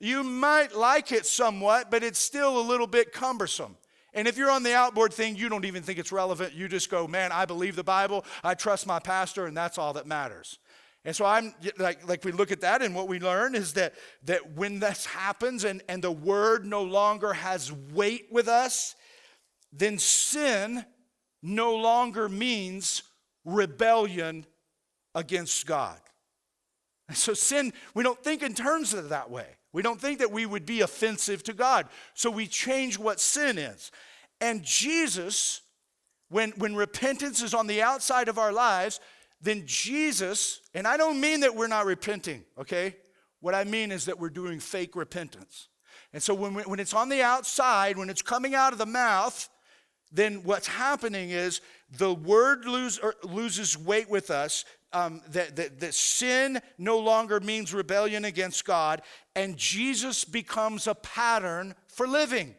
[0.00, 3.76] you might like it somewhat, but it's still a little bit cumbersome.
[4.14, 6.54] And if you're on the outboard thing, you don't even think it's relevant.
[6.54, 9.92] You just go, man, I believe the Bible, I trust my pastor, and that's all
[9.94, 10.58] that matters.
[11.04, 13.94] And so I'm like, like we look at that, and what we learn is that
[14.24, 18.94] that when this happens and, and the word no longer has weight with us,
[19.72, 20.84] then sin
[21.42, 23.02] no longer means
[23.44, 24.44] rebellion
[25.14, 25.98] against God.
[27.14, 29.46] So sin, we don't think in terms of that way.
[29.72, 31.86] We don't think that we would be offensive to God.
[32.14, 33.90] So we change what sin is.
[34.40, 35.62] And Jesus,
[36.28, 39.00] when, when repentance is on the outside of our lives,
[39.40, 42.96] then Jesus, and I don't mean that we're not repenting, okay?
[43.40, 45.68] What I mean is that we're doing fake repentance.
[46.12, 48.86] And so when, we, when it's on the outside, when it's coming out of the
[48.86, 49.48] mouth,
[50.10, 51.60] then what's happening is
[51.98, 57.40] the word lose, er, loses weight with us um, that, that, that sin no longer
[57.40, 59.02] means rebellion against God,
[59.34, 62.54] and Jesus becomes a pattern for living.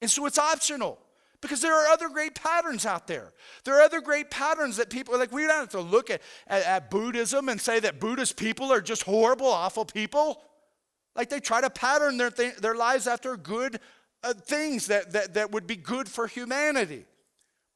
[0.00, 0.98] And so it's optional
[1.40, 3.32] because there are other great patterns out there.
[3.64, 6.64] There are other great patterns that people, like, we don't have to look at, at,
[6.64, 10.42] at Buddhism and say that Buddhist people are just horrible, awful people.
[11.14, 13.80] Like, they try to pattern their, th- their lives after good
[14.22, 17.04] uh, things that, that, that would be good for humanity.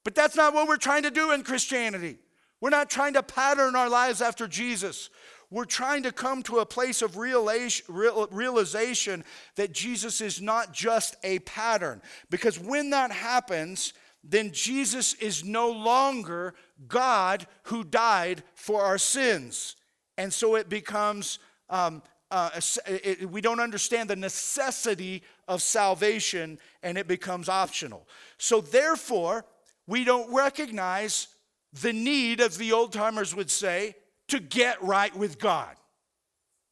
[0.04, 2.18] But that's not what we're trying to do in Christianity.
[2.60, 5.08] We're not trying to pattern our lives after Jesus.
[5.50, 9.24] We're trying to come to a place of realization
[9.56, 12.00] that Jesus is not just a pattern.
[12.30, 13.92] Because when that happens,
[14.22, 16.54] then Jesus is no longer
[16.86, 19.76] God who died for our sins.
[20.18, 22.50] And so it becomes, um, uh,
[22.86, 28.06] it, we don't understand the necessity of salvation and it becomes optional.
[28.38, 29.46] So therefore,
[29.86, 31.28] we don't recognize
[31.72, 33.94] the need, as the old timers would say,
[34.28, 35.76] to get right with God.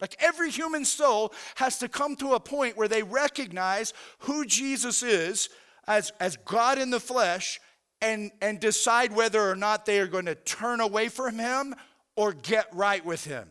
[0.00, 5.02] Like every human soul has to come to a point where they recognize who Jesus
[5.02, 5.48] is
[5.86, 7.60] as, as God in the flesh
[8.00, 11.74] and, and decide whether or not they are going to turn away from him
[12.16, 13.48] or get right with him.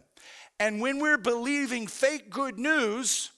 [0.60, 3.32] And when we're believing fake good news,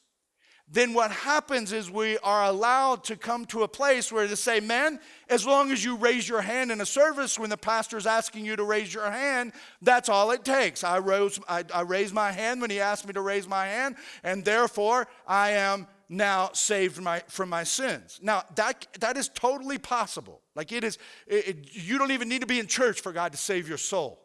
[0.71, 4.59] then what happens is we are allowed to come to a place where to say,
[4.59, 8.45] man, as long as you raise your hand in a service when the pastor's asking
[8.45, 10.83] you to raise your hand, that's all it takes.
[10.83, 13.95] I rose, I, I raised my hand when he asked me to raise my hand,
[14.23, 18.19] and therefore I am now saved my, from my sins.
[18.21, 20.41] Now that that is totally possible.
[20.55, 23.31] Like it is, it, it, you don't even need to be in church for God
[23.31, 24.19] to save your soul.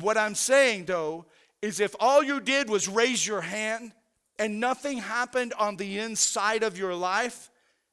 [0.00, 1.26] What I'm saying though
[1.62, 3.92] is if all you did was raise your hand
[4.38, 7.50] and nothing happened on the inside of your life,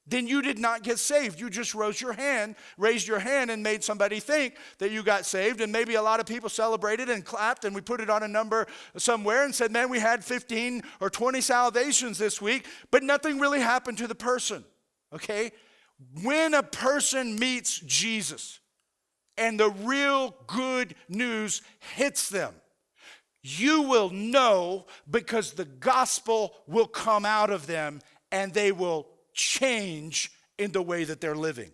[0.08, 1.40] then you did not get saved.
[1.40, 5.26] You just rose your hand, raised your hand, and made somebody think that you got
[5.26, 5.62] saved.
[5.62, 8.28] And maybe a lot of people celebrated and clapped, and we put it on a
[8.28, 8.66] number
[8.98, 13.60] somewhere and said, Man, we had 15 or 20 salvations this week, but nothing really
[13.60, 14.66] happened to the person.
[15.14, 15.52] Okay?
[16.24, 18.60] When a person meets Jesus
[19.38, 21.62] and the real good news
[21.96, 22.56] hits them,
[23.44, 28.02] you will know because the gospel will come out of them
[28.32, 31.72] and they will change in the way that they're living.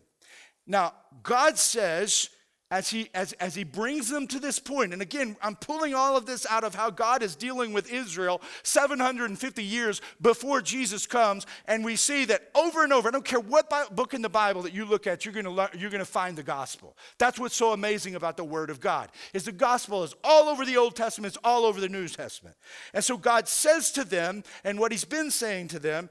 [0.66, 2.30] Now, God says,
[2.70, 6.18] as he, as, as he brings them to this point, and again, I'm pulling all
[6.18, 11.46] of this out of how God is dealing with Israel 750 years before Jesus comes,
[11.66, 14.64] and we see that over and over, I don't care what book in the Bible
[14.64, 16.98] that you look at, you're gonna, learn, you're gonna find the gospel.
[17.18, 20.66] That's what's so amazing about the Word of God, is the gospel is all over
[20.66, 22.58] the Old Testament, it's all over the New Testament.
[22.94, 26.10] And so God says to them, and what he's been saying to them,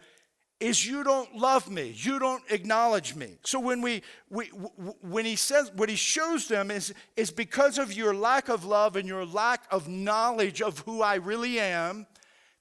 [0.58, 3.36] is you don't love me you don't acknowledge me.
[3.44, 7.92] So when we, we when he says what he shows them is is because of
[7.92, 12.06] your lack of love and your lack of knowledge of who i really am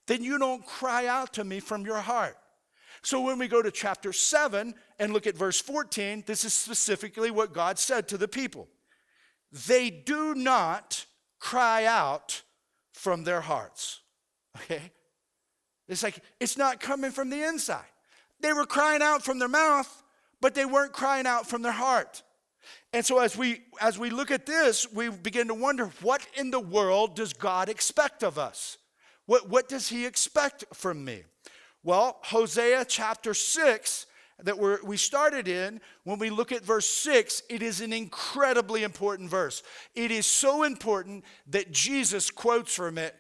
[0.08, 2.38] then you don't cry out to me from your heart.
[3.02, 7.32] So when we go to chapter 7 and look at verse 14 this is specifically
[7.32, 8.68] what god said to the people.
[9.68, 11.06] They do not
[11.40, 12.42] cry out
[12.94, 14.02] from their hearts
[14.58, 14.92] okay
[15.88, 17.86] it's like it's not coming from the inside.
[18.40, 20.04] They were crying out from their mouth,
[20.42, 22.24] but they weren't crying out from their heart.
[22.94, 26.52] And so as we as we look at this, we begin to wonder what in
[26.52, 28.78] the world does God expect of us?
[29.26, 31.24] What what does he expect from me?
[31.84, 34.08] Well, Hosea chapter 6
[34.44, 38.84] that we we started in, when we look at verse 6, it is an incredibly
[38.84, 39.62] important verse.
[39.94, 43.16] It is so important that Jesus quotes from it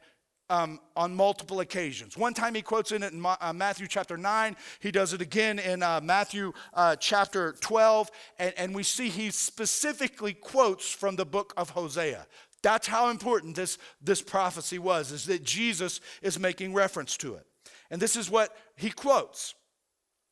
[0.49, 2.17] um, on multiple occasions.
[2.17, 4.55] One time he quotes in it in Ma- uh, Matthew chapter 9.
[4.79, 8.12] He does it again in uh, Matthew uh, chapter 12.
[8.39, 12.27] And, and we see he specifically quotes from the book of Hosea.
[12.62, 17.45] That's how important this, this prophecy was, is that Jesus is making reference to it.
[17.91, 19.53] And this is what he quotes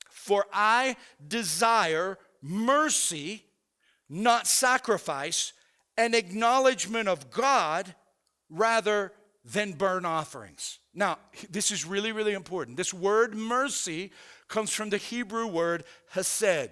[0.10, 0.95] For I
[1.28, 3.45] desire mercy,
[4.10, 5.54] not sacrifice,
[5.97, 7.93] an acknowledgement of God
[8.49, 9.12] rather
[9.45, 10.79] than burnt offerings.
[10.93, 11.17] Now,
[11.49, 12.77] this is really, really important.
[12.77, 14.12] This word mercy
[14.47, 16.69] comes from the Hebrew word hesed.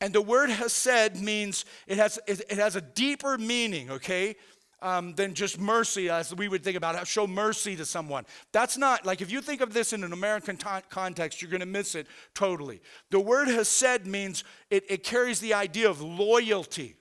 [0.00, 4.36] And the word hesed means it has, it has a deeper meaning, okay,
[4.80, 7.06] um, than just mercy as we would think about it.
[7.06, 8.24] Show mercy to someone.
[8.52, 11.60] That's not, like if you think of this in an American t- context, you're going
[11.60, 12.80] to miss it totally.
[13.10, 16.94] The word hesed means it, it carries the idea of loyalty,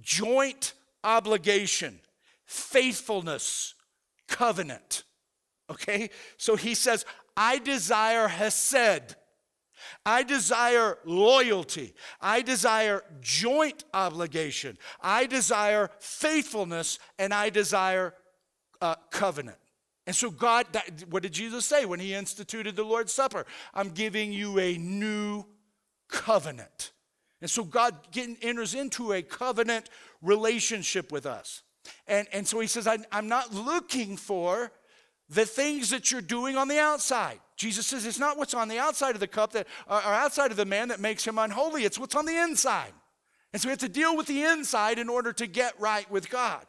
[0.00, 0.72] joint
[1.04, 2.00] obligation,
[2.46, 3.74] faithfulness,
[4.28, 5.04] covenant.
[5.70, 6.10] Okay?
[6.36, 7.04] So he says,
[7.36, 9.16] I desire Hesed.
[10.04, 11.94] I desire loyalty.
[12.20, 14.78] I desire joint obligation.
[15.00, 18.14] I desire faithfulness and I desire
[18.80, 19.58] uh, covenant.
[20.06, 23.44] And so, God, that, what did Jesus say when he instituted the Lord's Supper?
[23.74, 25.44] I'm giving you a new
[26.08, 26.92] covenant.
[27.40, 29.90] And so, God enters into a covenant
[30.22, 31.62] relationship with us.
[32.06, 34.72] And, and so he says, I, I'm not looking for
[35.28, 37.40] the things that you're doing on the outside.
[37.56, 40.56] Jesus says it's not what's on the outside of the cup that or outside of
[40.56, 42.92] the man that makes him unholy, it's what's on the inside.
[43.52, 46.28] And so we have to deal with the inside in order to get right with
[46.28, 46.64] God.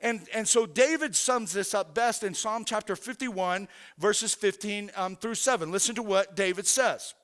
[0.00, 3.66] And, and so David sums this up best in Psalm chapter 51,
[3.98, 5.72] verses 15 um, through 7.
[5.72, 7.14] Listen to what David says.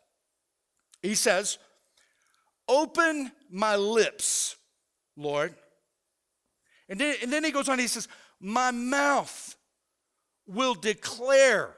[1.03, 1.59] He says,
[2.67, 4.57] Open my lips,
[5.17, 5.55] Lord,
[6.89, 8.09] and then, and then he goes on, he says,
[8.41, 9.57] My mouth
[10.47, 11.75] will declare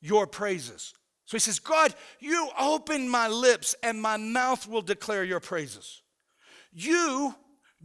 [0.00, 0.92] your praises.
[1.24, 6.02] So he says, God, you open my lips and my mouth will declare your praises.
[6.72, 7.34] You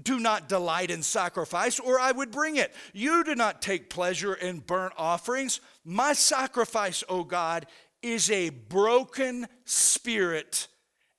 [0.02, 2.74] do not delight in sacrifice, or I would bring it.
[2.94, 5.62] You do not take pleasure in burnt offerings.
[5.84, 7.68] My sacrifice, O God,
[8.02, 10.68] is a broken spirit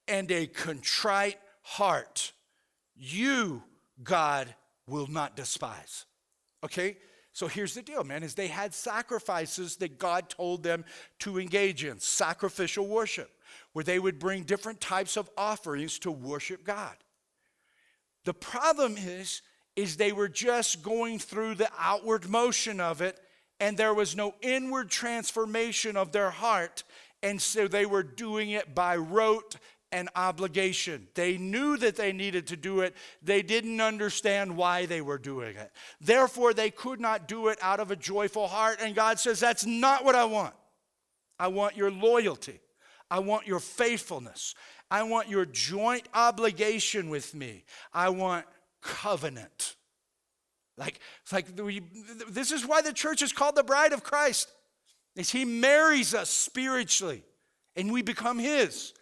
[0.08, 2.32] and a contrite heart.
[2.96, 3.62] You,
[4.02, 4.54] God,
[4.86, 6.06] will not despise.
[6.62, 6.96] Okay?
[7.32, 10.84] So here's the deal, man, is they had sacrifices that God told them
[11.20, 13.30] to engage in, sacrificial worship,
[13.72, 16.94] where they would bring different types of offerings to worship God.
[18.24, 19.42] The problem is
[19.76, 23.18] is they were just going through the outward motion of it
[23.58, 26.84] and there was no inward transformation of their heart
[27.24, 29.56] and so they were doing it by rote
[29.94, 31.06] and obligation.
[31.14, 32.96] They knew that they needed to do it.
[33.22, 35.70] They didn't understand why they were doing it.
[36.00, 38.80] Therefore, they could not do it out of a joyful heart.
[38.82, 40.54] And God says, That's not what I want.
[41.38, 42.60] I want your loyalty.
[43.08, 44.56] I want your faithfulness.
[44.90, 47.64] I want your joint obligation with me.
[47.92, 48.46] I want
[48.82, 49.76] covenant.
[50.76, 50.98] Like,
[51.30, 51.82] like we,
[52.28, 54.50] this is why the church is called the bride of Christ.
[55.14, 57.22] Is he marries us spiritually
[57.76, 58.92] and we become his.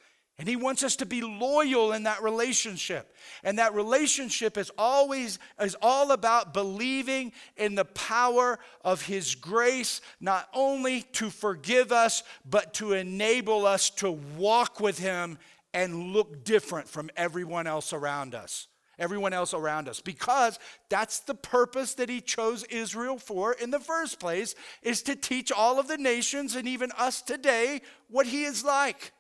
[0.43, 3.15] And he wants us to be loyal in that relationship.
[3.45, 10.01] And that relationship is always is all about believing in the power of his grace,
[10.21, 15.39] not only to forgive us, but to enable us to walk with him
[15.73, 18.67] and look different from everyone else around us.
[18.99, 23.79] Everyone else around us, because that's the purpose that he chose Israel for in the
[23.79, 28.43] first place, is to teach all of the nations and even us today what he
[28.43, 29.13] is like.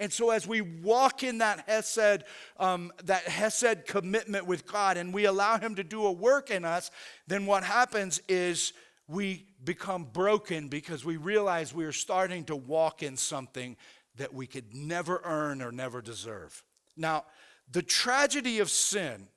[0.00, 2.24] And so, as we walk in that Hesed,
[2.58, 6.64] um, that Hesed commitment with God, and we allow Him to do a work in
[6.64, 6.90] us,
[7.26, 8.72] then what happens is
[9.06, 13.76] we become broken because we realize we are starting to walk in something
[14.16, 16.64] that we could never earn or never deserve.
[16.96, 17.24] Now,
[17.70, 19.28] the tragedy of sin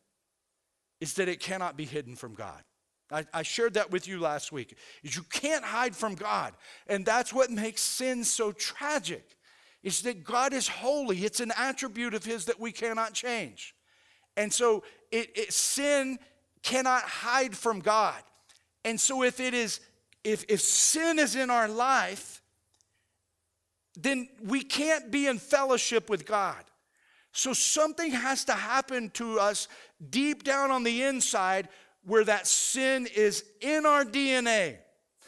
[1.02, 2.64] is that it cannot be hidden from God.
[3.12, 4.78] I, I, shared that with you last week.
[5.02, 6.54] You can't hide from God,
[6.88, 9.36] and that's what makes sin so tragic
[9.84, 11.26] is that God is holy.
[11.26, 13.76] It's an attribute of His that we cannot change.
[14.38, 16.18] And so it, it, sin
[16.64, 18.22] cannot hide from God.
[18.86, 19.82] And so if it is,
[20.24, 22.42] if, if sin is in our life,
[23.96, 26.64] then we can't be in fellowship with God.
[27.32, 29.68] So something has to happen to us
[30.10, 31.68] deep down on the inside
[32.06, 34.78] where that sin is in our DNA.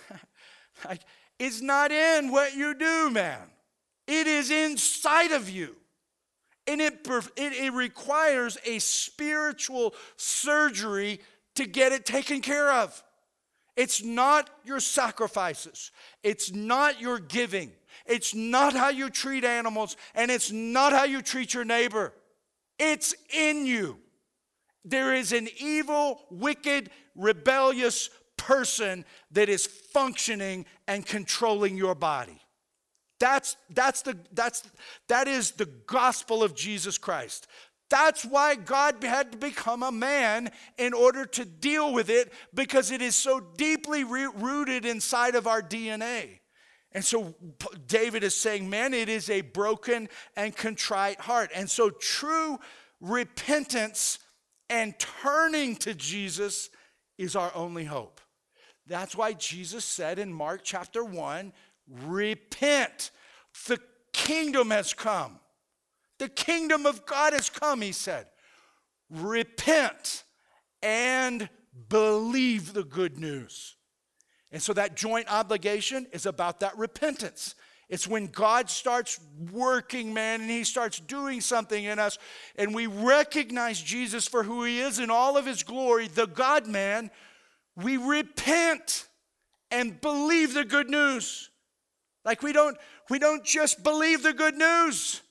[0.86, 1.02] like,
[1.40, 3.40] it's not in what you do, man.
[4.08, 5.76] It is inside of you.
[6.68, 11.20] And it, it, it, requires a spiritual surgery
[11.56, 13.04] to get it taken care of.
[13.76, 15.92] It's not your sacrifices,
[16.24, 17.72] it's not your giving,
[18.06, 22.14] it's not how you treat animals, and it's not how you treat your neighbor.
[22.80, 24.00] It's in you.
[24.84, 32.40] There is an evil, wicked, rebellious person that is functioning and controlling your body.
[33.20, 34.64] That's, that's the, that's,
[35.08, 37.48] that is the gospel of Jesus Christ.
[37.90, 42.92] That's why God had to become a man in order to deal with it because
[42.92, 46.40] it is so deeply rooted inside of our DNA.
[46.92, 47.36] And so
[47.88, 51.52] David is saying, man, it is a broken and contrite heart.
[51.54, 52.58] And so true
[53.02, 54.20] repentance
[54.70, 56.70] and turning to Jesus
[57.18, 58.20] is our only hope.
[58.88, 61.54] That's why Jesus said in Mark chapter 1
[61.90, 63.12] Repent.
[63.68, 63.80] The
[64.14, 65.40] kingdom has come.
[66.18, 68.28] The kingdom of God has come, he said.
[69.10, 70.24] Repent
[70.82, 71.50] and
[71.90, 73.76] believe the good news.
[74.52, 77.56] And so that joint obligation is about that repentance.
[77.90, 79.20] It's when God starts
[79.52, 82.18] working, man, and He starts doing something in us,
[82.56, 86.68] and we recognize Jesus for who He is in all of His glory, the God
[86.68, 87.12] man,
[87.76, 89.08] we repent
[89.70, 91.50] and believe the good news.
[92.26, 92.78] Like we don't
[93.10, 95.22] we don't just believe the good news.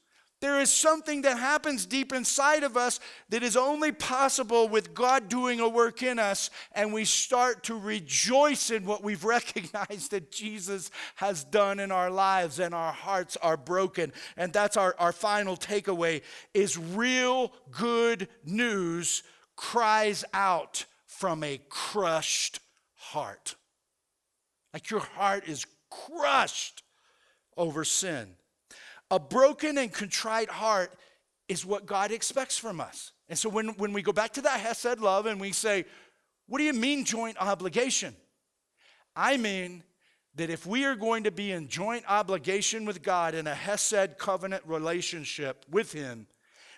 [0.41, 5.31] There is something that happens deep inside of us that is only possible with God
[5.31, 10.31] doing a work in us, and we start to rejoice in what we've recognized that
[10.31, 14.13] Jesus has done in our lives, and our hearts are broken.
[14.37, 16.21] And that's our, our final takeaway
[16.53, 19.23] is real good news
[19.57, 22.61] cries out from a crushed
[22.97, 23.55] heart.
[24.73, 26.83] Like your heart is crushed
[27.57, 28.29] over sin.
[29.11, 30.93] A broken and contrite heart
[31.49, 33.13] is what God expects from us.
[33.29, 35.85] And so when, when we go back to that Hesed love and we say,
[36.47, 38.15] What do you mean joint obligation?
[39.17, 39.85] I mean
[40.37, 44.19] that if we are going to be in joint obligation with God in a Hesed
[44.19, 46.27] covenant relationship with Him,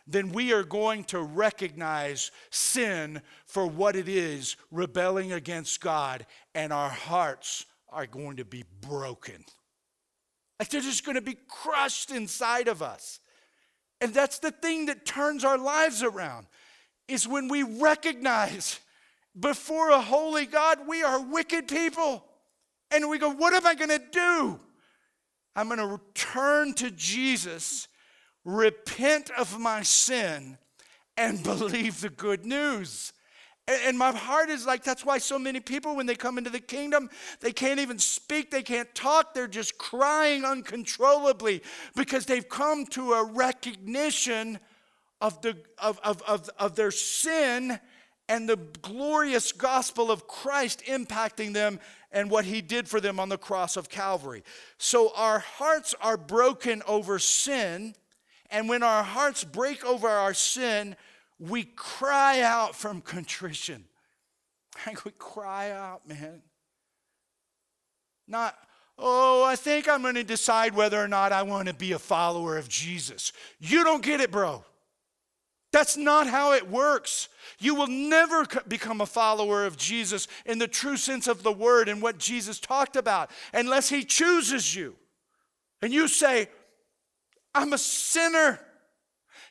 [0.07, 6.73] then we are going to recognize sin for what it is, rebelling against God, and
[6.73, 9.45] our hearts are going to be broken.
[10.59, 13.21] Like they're just going to be crushed inside of us.
[14.01, 16.47] And that's the thing that turns our lives around
[17.09, 18.81] is when we recognize
[19.39, 22.25] before a holy God, we are wicked people.
[22.91, 24.61] And we go, What am I going to do?
[25.55, 27.89] I'm going to return to Jesus,
[28.45, 30.59] repent of my sin,
[31.17, 33.13] and believe the good news.
[33.69, 36.61] And, my heart is like, that's why so many people, when they come into the
[36.61, 37.11] kingdom,
[37.41, 41.63] they can't even speak, they can't talk, they're just crying uncontrollably
[41.97, 44.61] because they've come to a recognition
[45.21, 47.81] of, the, of, of, of, of their sin
[48.29, 51.81] and the glorious gospel of Christ impacting them
[52.13, 54.43] and what he did for them on the cross of Calvary.
[54.79, 57.95] So our hearts are broken over sin,
[58.51, 60.97] and when our hearts break over our sin,
[61.39, 63.85] we cry out from contrition.
[64.87, 66.43] Like we cry out, man.
[68.29, 68.55] Not,
[68.99, 71.99] oh, I think I'm going to decide whether or not I want to be a
[71.99, 73.33] follower of Jesus.
[73.59, 74.67] You don't get it, bro.
[75.73, 77.29] That's not how it works.
[77.59, 81.89] You will never become a follower of Jesus in the true sense of the word
[81.89, 84.97] and what Jesus talked about unless he chooses you.
[85.83, 86.49] And you say,
[87.55, 88.61] I'm a sinner.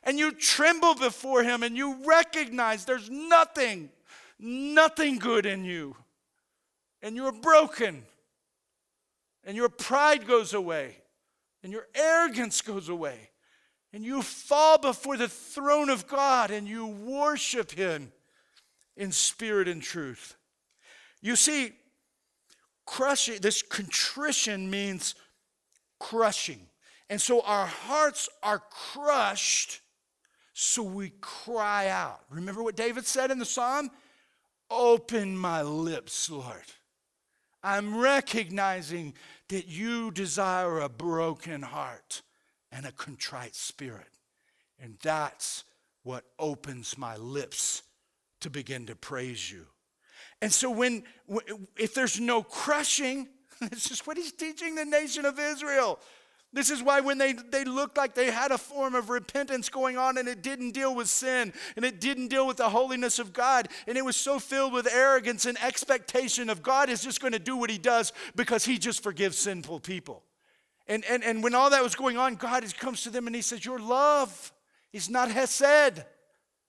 [0.06, 3.89] And you tremble before him and you recognize there's nothing,
[4.39, 5.95] nothing good in you.
[7.01, 8.03] And you're broken.
[9.43, 10.97] And your pride goes away.
[11.64, 13.32] And your arrogance goes away
[13.95, 18.12] and you fall before the throne of God and you worship Him
[18.97, 20.36] in spirit and truth.
[21.22, 21.72] You see,
[22.86, 25.16] crushing, this contrition means
[25.97, 26.60] crushing.
[27.10, 29.80] And so our hearts are crushed,
[30.58, 32.22] so we cry out.
[32.30, 33.91] Remember what David said in the psalm?
[34.72, 36.64] Open my lips, Lord.
[37.62, 39.16] I'm recognizing
[39.49, 42.22] that you desire a broken heart
[42.72, 44.08] and a contrite spirit.
[44.80, 45.66] And that's
[46.03, 47.84] what opens my lips
[48.39, 49.66] to begin to praise you.
[50.41, 51.03] And so when
[51.76, 53.28] if there's no crushing,
[53.60, 55.99] this is what he's teaching the nation of Israel.
[56.56, 59.97] This is why when they, they looked like they had a form of repentance going
[59.97, 63.34] on and it didn't deal with sin and it didn't deal with the holiness of
[63.34, 67.34] God and it was so filled with arrogance and expectation of God is just going
[67.34, 70.24] to do what he does because he just forgives sinful people.
[70.88, 73.41] And, and, and when all that was going on, God comes to them and he
[73.41, 74.53] says, Your love
[74.93, 76.06] is not Hesed.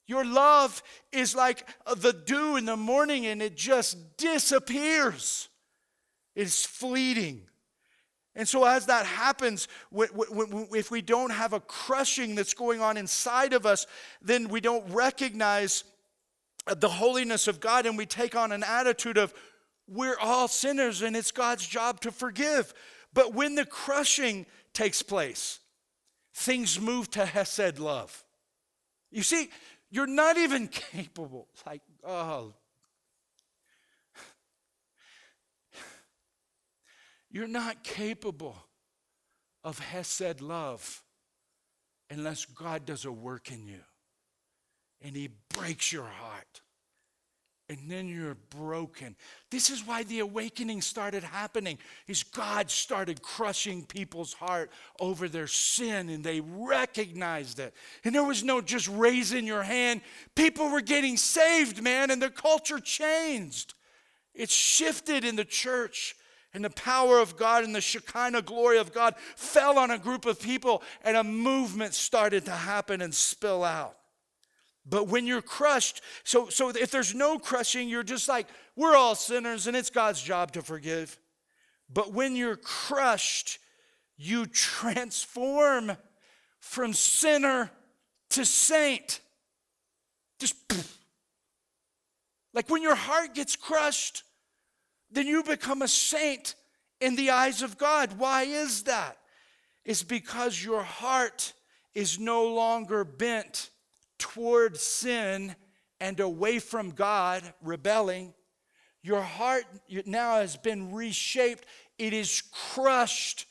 [0.08, 0.82] Your love
[1.12, 5.48] is like uh, the dew in the morning and it just disappears.
[6.34, 7.42] It's fleeting.
[8.36, 13.54] And so, as that happens, if we don't have a crushing that's going on inside
[13.54, 13.86] of us,
[14.20, 15.84] then we don't recognize
[16.66, 19.32] the holiness of God and we take on an attitude of,
[19.88, 22.74] we're all sinners and it's God's job to forgive.
[23.14, 25.60] But when the crushing takes place,
[26.34, 28.22] things move to Hesed love.
[29.10, 29.48] You see,
[29.90, 32.52] you're not even capable, like, oh.
[37.36, 38.56] You're not capable
[39.62, 41.02] of Hesed love
[42.08, 43.82] unless God does a work in you
[45.02, 46.62] and He breaks your heart
[47.68, 49.16] and then you're broken.
[49.50, 51.76] This is why the awakening started happening.
[52.08, 57.74] Is God started crushing people's heart over their sin and they recognized it.
[58.02, 60.00] And there was no just raising your hand.
[60.36, 63.74] People were getting saved, man, and the culture changed.
[64.34, 66.16] It shifted in the church.
[66.56, 70.24] And the power of God and the Shekinah glory of God fell on a group
[70.24, 73.94] of people, and a movement started to happen and spill out.
[74.86, 79.14] But when you're crushed, so, so if there's no crushing, you're just like, we're all
[79.14, 81.18] sinners and it's God's job to forgive.
[81.92, 83.58] But when you're crushed,
[84.16, 85.94] you transform
[86.60, 87.70] from sinner
[88.30, 89.20] to saint.
[90.38, 90.96] Just poof.
[92.54, 94.22] like when your heart gets crushed,
[95.16, 96.54] then you become a saint
[97.00, 98.18] in the eyes of God.
[98.18, 99.16] Why is that?
[99.84, 101.54] It's because your heart
[101.94, 103.70] is no longer bent
[104.18, 105.56] toward sin
[106.00, 108.34] and away from God, rebelling,
[109.02, 109.64] your heart
[110.04, 111.64] now has been reshaped.
[111.96, 112.42] It is
[112.74, 113.46] crushed,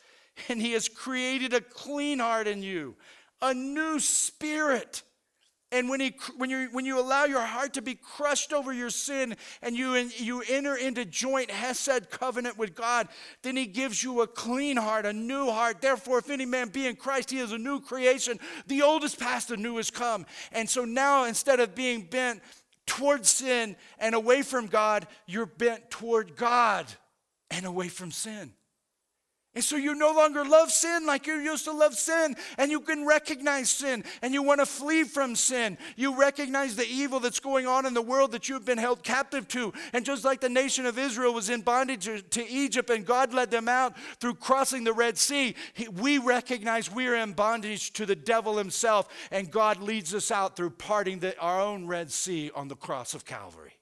[0.50, 2.96] and He has created a clean heart in you,
[3.42, 5.02] a new spirit.
[5.76, 8.90] And when, he, when, you, when you allow your heart to be crushed over your
[8.90, 13.10] sin and you, you enter into joint Hesed covenant with God,
[13.42, 15.82] then he gives you a clean heart, a new heart.
[15.82, 18.40] Therefore, if any man be in Christ, he is a new creation.
[18.68, 20.26] The old is past, the new has come.
[20.54, 22.42] And so now, instead of being bent
[22.86, 26.88] toward sin and away from God, you're bent toward God
[27.52, 28.54] and away from sin.
[29.56, 32.82] And so you no longer love sin like you used to love sin, and you
[32.82, 35.78] can recognize sin, and you want to flee from sin.
[35.96, 39.48] You recognize the evil that's going on in the world that you've been held captive
[39.50, 39.72] to.
[39.94, 43.50] And just like the nation of Israel was in bondage to Egypt, and God led
[43.50, 45.56] them out through crossing the Red Sea,
[46.02, 50.58] we recognize we are in bondage to the devil himself, and God leads us out
[50.58, 53.80] through parting the, our own Red Sea on the cross of Calvary.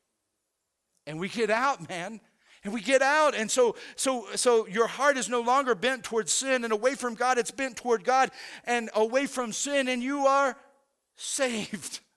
[1.08, 2.22] And we get out, man
[2.64, 3.36] and we get out.
[3.36, 7.16] And so so so your heart is no longer bent towards sin and away from
[7.16, 7.38] god.
[7.38, 8.32] It's bent toward god
[8.66, 10.56] and away from sin and you are
[11.16, 12.00] saved.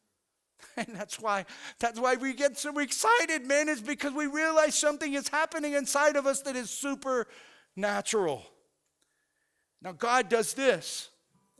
[0.78, 1.46] And that's why
[1.78, 6.16] that's why we get so excited man is because we realize something is happening inside
[6.16, 8.44] of us that is supernatural.
[9.80, 11.08] Now god does this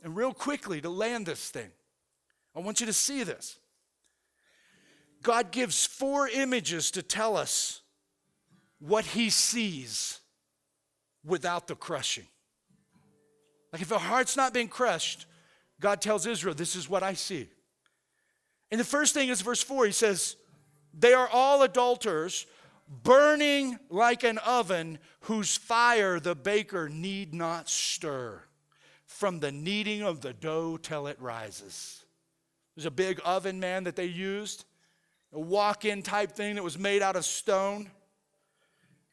[0.03, 1.71] and real quickly to land this thing.
[2.55, 3.57] I want you to see this.
[5.23, 7.81] God gives four images to tell us
[8.79, 10.19] what he sees
[11.25, 12.27] without the crushing.
[13.73, 15.25] Like if a heart's not been crushed,
[15.79, 17.49] God tells Israel, This is what I see.
[18.71, 20.35] And the first thing is verse 4, he says,
[20.93, 22.45] They are all adulterers,
[23.03, 28.41] burning like an oven, whose fire the baker need not stir,
[29.05, 32.05] from the kneading of the dough till it rises.
[32.75, 34.65] There's a big oven, man, that they used,
[35.33, 37.89] a walk in type thing that was made out of stone.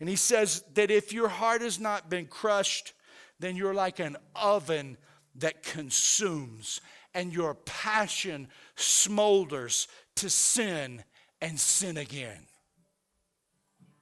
[0.04, 2.92] And he says that if your heart has not been crushed,
[3.38, 4.98] then you're like an oven
[5.36, 6.82] that consumes,
[7.14, 9.86] and your passion smolders
[10.16, 11.02] to sin
[11.40, 12.46] and sin again.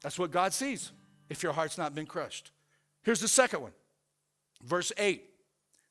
[0.01, 0.91] That's what God sees
[1.31, 2.51] if your heart's not been crushed.
[3.05, 3.73] Here's the second one,
[4.61, 5.23] verse 8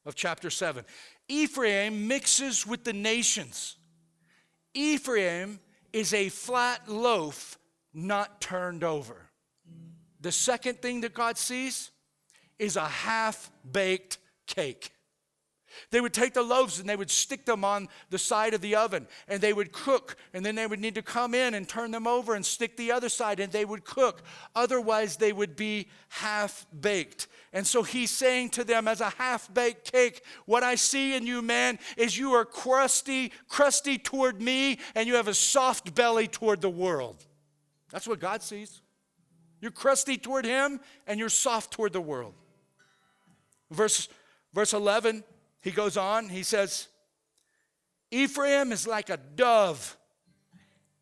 [0.06, 0.84] of chapter 7.
[1.30, 3.78] Ephraim mixes with the nations.
[4.74, 5.62] Ephraim
[5.94, 7.58] is a flat loaf
[7.94, 9.31] not turned over.
[10.22, 11.92] The second thing that God sees
[12.60, 14.92] is a half baked cake.
[15.90, 18.76] They would take the loaves and they would stick them on the side of the
[18.76, 20.16] oven and they would cook.
[20.34, 22.92] And then they would need to come in and turn them over and stick the
[22.92, 24.24] other side and they would cook.
[24.56, 27.28] Otherwise, they would be half baked.
[27.54, 31.26] And so he's saying to them, as a half baked cake, what I see in
[31.26, 36.28] you, man, is you are crusty, crusty toward me and you have a soft belly
[36.28, 37.26] toward the world.
[37.92, 38.82] That's what God sees.
[39.62, 42.34] You're crusty toward him and you're soft toward the world.
[43.70, 44.10] Verse,
[44.54, 45.24] verse 11,
[45.62, 46.88] he goes on, he says,
[48.10, 49.98] Ephraim is like a dove,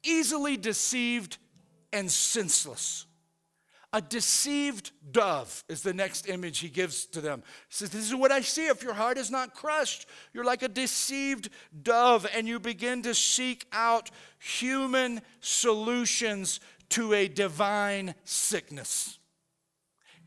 [0.04, 1.38] easily deceived
[1.92, 3.06] and senseless.
[3.92, 7.42] A deceived dove is the next image he gives to them.
[7.70, 8.68] He says, This is what I see.
[8.68, 11.50] If your heart is not crushed, you're like a deceived
[11.82, 16.60] dove, and you begin to seek out human solutions
[16.90, 19.20] to a divine sickness.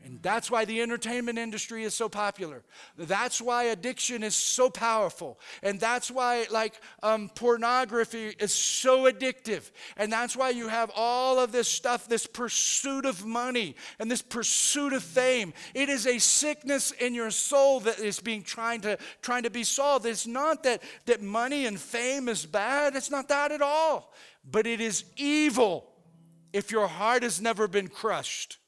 [0.05, 2.63] And that's why the entertainment industry is so popular.
[2.97, 5.39] That's why addiction is so powerful.
[5.61, 9.71] And that's why, like, um, pornography is so addictive.
[9.95, 14.21] And that's why you have all of this stuff, this pursuit of money and this
[14.21, 15.53] pursuit of fame.
[15.73, 19.63] It is a sickness in your soul that is being trying to, trying to be
[19.63, 20.05] solved.
[20.05, 24.13] It's not that, that money and fame is bad, it's not that at all.
[24.43, 25.92] But it is evil
[26.53, 28.59] if your heart has never been crushed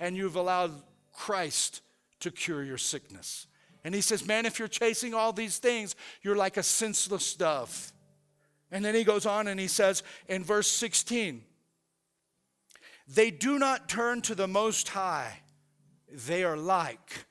[0.00, 0.72] and you've allowed
[1.12, 1.82] Christ
[2.20, 3.46] to cure your sickness.
[3.84, 7.92] And he says, Man, if you're chasing all these things, you're like a senseless dove.
[8.72, 11.42] And then he goes on and he says in verse 16,
[13.06, 15.40] They do not turn to the Most High,
[16.10, 17.26] they are like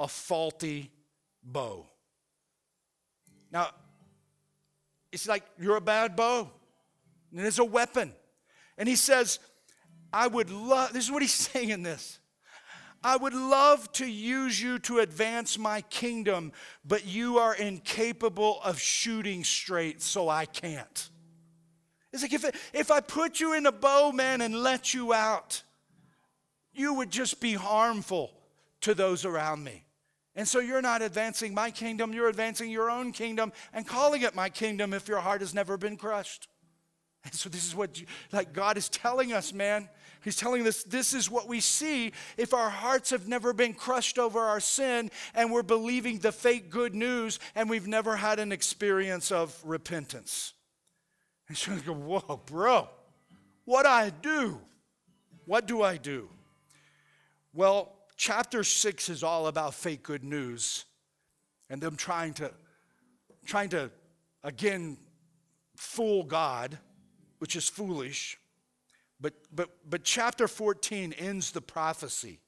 [0.00, 0.90] a faulty
[1.42, 1.86] bow.
[3.50, 3.68] Now,
[5.12, 6.50] it's like you're a bad bow,
[7.36, 8.14] and it's a weapon.
[8.82, 9.38] And he says,
[10.12, 12.18] I would love, this is what he's saying in this.
[13.04, 16.50] I would love to use you to advance my kingdom,
[16.84, 21.10] but you are incapable of shooting straight, so I can't.
[22.12, 25.62] It's like if, if I put you in a bow, man, and let you out,
[26.72, 28.32] you would just be harmful
[28.80, 29.84] to those around me.
[30.34, 34.34] And so you're not advancing my kingdom, you're advancing your own kingdom and calling it
[34.34, 36.48] my kingdom if your heart has never been crushed.
[37.24, 38.00] And so this is what
[38.32, 39.88] like God is telling us, man.
[40.22, 44.18] He's telling us this is what we see if our hearts have never been crushed
[44.18, 48.52] over our sin and we're believing the fake good news and we've never had an
[48.52, 50.54] experience of repentance.
[51.48, 52.88] And so go, whoa, bro,
[53.64, 54.60] what I do?
[55.44, 56.28] What do I do?
[57.52, 60.84] Well, chapter six is all about fake good news
[61.68, 62.52] and them trying to
[63.44, 63.90] trying to
[64.44, 64.96] again
[65.74, 66.78] fool God
[67.42, 68.38] which is foolish.
[69.20, 72.38] But, but, but chapter 14 ends the prophecy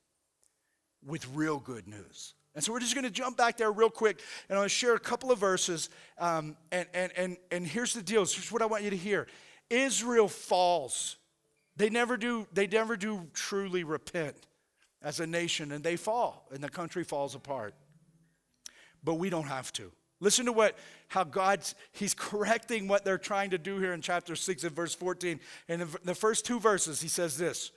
[1.05, 2.35] with real good news.
[2.55, 5.01] And so we're just going to jump back there real quick, and I'll share a
[5.01, 5.91] couple of verses.
[6.17, 8.21] Um, and, and, and, and here's the deal.
[8.21, 9.27] Here's what I want you to hear.
[9.69, 11.17] Israel falls.
[11.77, 14.37] They never do, they never do truly repent
[15.03, 17.75] as a nation, and they fall, and the country falls apart.
[19.03, 19.91] But we don't have to.
[20.25, 24.35] Listen to what how God's He's correcting what they're trying to do here in chapter
[24.35, 25.39] 6 and verse 14.
[25.69, 27.73] And in the first two verses, he says this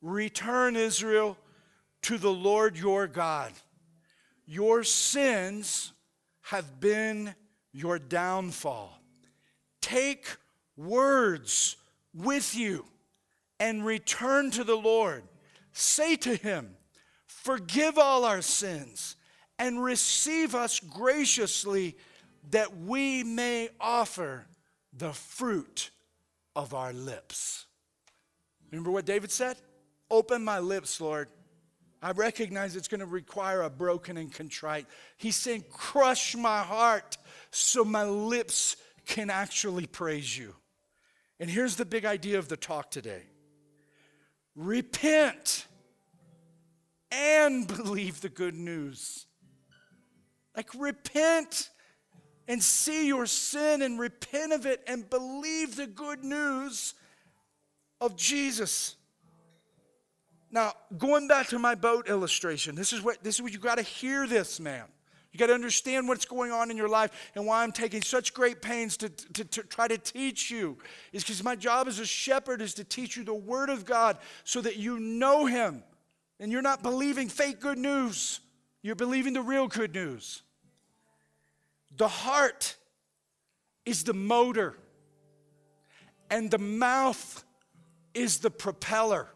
[0.00, 1.36] Return, Israel,
[2.02, 3.52] to the Lord your God.
[4.46, 5.92] Your sins
[6.42, 7.34] have been
[7.72, 9.02] your downfall.
[9.80, 10.24] Take
[10.76, 11.76] words
[12.14, 12.84] with you
[13.58, 15.24] and return to the Lord.
[15.72, 16.76] Say to him,
[17.26, 19.16] Forgive all our sins
[19.58, 21.96] and receive us graciously
[22.50, 24.46] that we may offer
[24.96, 25.90] the fruit
[26.56, 27.66] of our lips.
[28.70, 29.56] Remember what David said?
[30.10, 31.28] Open my lips, Lord.
[32.00, 34.86] I recognize it's going to require a broken and contrite.
[35.16, 37.16] He's saying, Crush my heart
[37.50, 40.54] so my lips can actually praise you.
[41.40, 43.22] And here's the big idea of the talk today
[44.54, 45.66] repent
[47.10, 49.26] and believe the good news.
[50.58, 51.70] Like, repent
[52.48, 56.94] and see your sin and repent of it and believe the good news
[58.00, 58.96] of Jesus.
[60.50, 63.76] Now, going back to my boat illustration, this is what this is what you got
[63.76, 64.82] to hear this, man.
[65.30, 68.34] You got to understand what's going on in your life and why I'm taking such
[68.34, 70.76] great pains to, to, to try to teach you.
[71.12, 74.18] Is because my job as a shepherd is to teach you the Word of God
[74.42, 75.84] so that you know Him
[76.40, 78.40] and you're not believing fake good news.
[78.82, 80.42] You're believing the real good news.
[81.96, 82.76] The heart
[83.84, 84.76] is the motor,
[86.30, 87.44] and the mouth
[88.14, 89.28] is the propeller.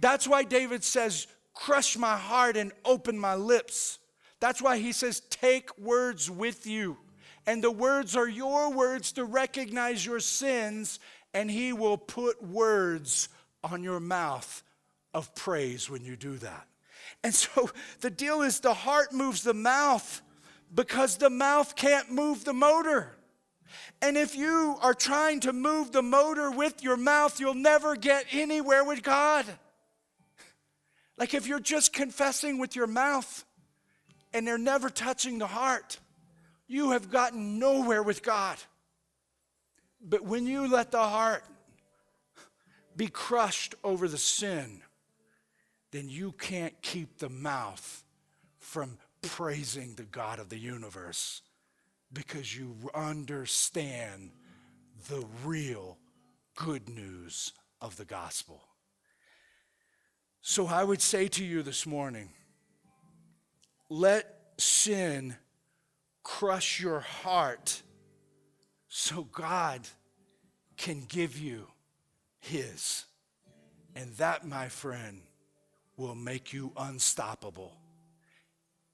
[0.00, 3.98] That's why David says, Crush my heart and open my lips.
[4.40, 6.98] That's why he says, Take words with you.
[7.46, 10.98] And the words are your words to recognize your sins,
[11.32, 13.28] and he will put words
[13.62, 14.62] on your mouth
[15.12, 16.66] of praise when you do that.
[17.22, 17.70] And so
[18.00, 20.22] the deal is the heart moves the mouth
[20.72, 23.16] because the mouth can't move the motor.
[24.00, 28.26] And if you are trying to move the motor with your mouth, you'll never get
[28.32, 29.46] anywhere with God.
[31.16, 33.44] Like if you're just confessing with your mouth
[34.32, 35.98] and they're never touching the heart,
[36.66, 38.58] you have gotten nowhere with God.
[40.00, 41.44] But when you let the heart
[42.96, 44.82] be crushed over the sin,
[45.92, 48.04] then you can't keep the mouth
[48.58, 48.98] from
[49.28, 51.42] praising the God of the universe
[52.12, 54.30] because you understand
[55.08, 55.98] the real
[56.56, 58.62] good news of the gospel.
[60.40, 62.28] So I would say to you this morning
[63.88, 64.26] let
[64.58, 65.36] sin
[66.22, 67.82] crush your heart
[68.88, 69.82] so God
[70.76, 71.66] can give you
[72.40, 73.04] His.
[73.94, 75.22] And that, my friend,
[75.96, 77.76] will make you unstoppable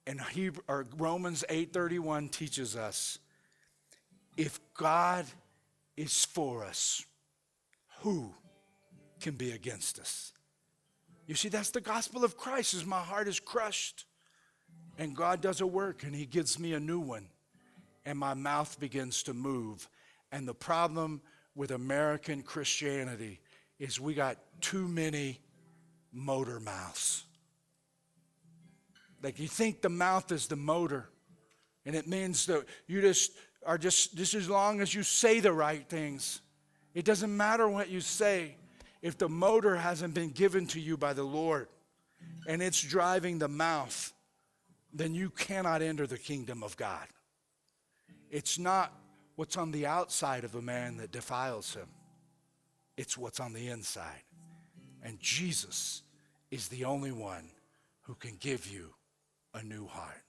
[0.07, 3.18] and Hebrew, or Romans 8:31 teaches us
[4.36, 5.26] if God
[5.96, 7.05] is for us,
[8.01, 8.34] who
[9.20, 10.32] can be against us?
[11.26, 12.74] You see, that's the gospel of Christ.
[12.74, 14.07] As my heart is crushed,
[14.98, 17.28] and God does a work, and He gives me a new one,
[18.05, 19.88] and my mouth begins to move.
[20.32, 21.20] And the problem
[21.55, 23.40] with American Christianity
[23.78, 25.40] is we got too many
[26.12, 27.24] motor mouths.
[29.22, 31.08] Like you think the mouth is the motor,
[31.84, 33.32] and it means that you just
[33.64, 36.40] are just, just as long as you say the right things.
[36.94, 38.56] It doesn't matter what you say
[39.02, 41.68] if the motor hasn't been given to you by the Lord
[42.46, 44.12] and it's driving the mouth,
[44.92, 47.06] then you cannot enter the kingdom of God.
[48.30, 48.92] It's not
[49.36, 51.88] what's on the outside of a man that defiles him,
[52.96, 54.22] it's what's on the inside.
[55.02, 56.02] And Jesus
[56.50, 57.50] is the only one
[58.02, 58.92] who can give you
[59.55, 60.22] a new heart.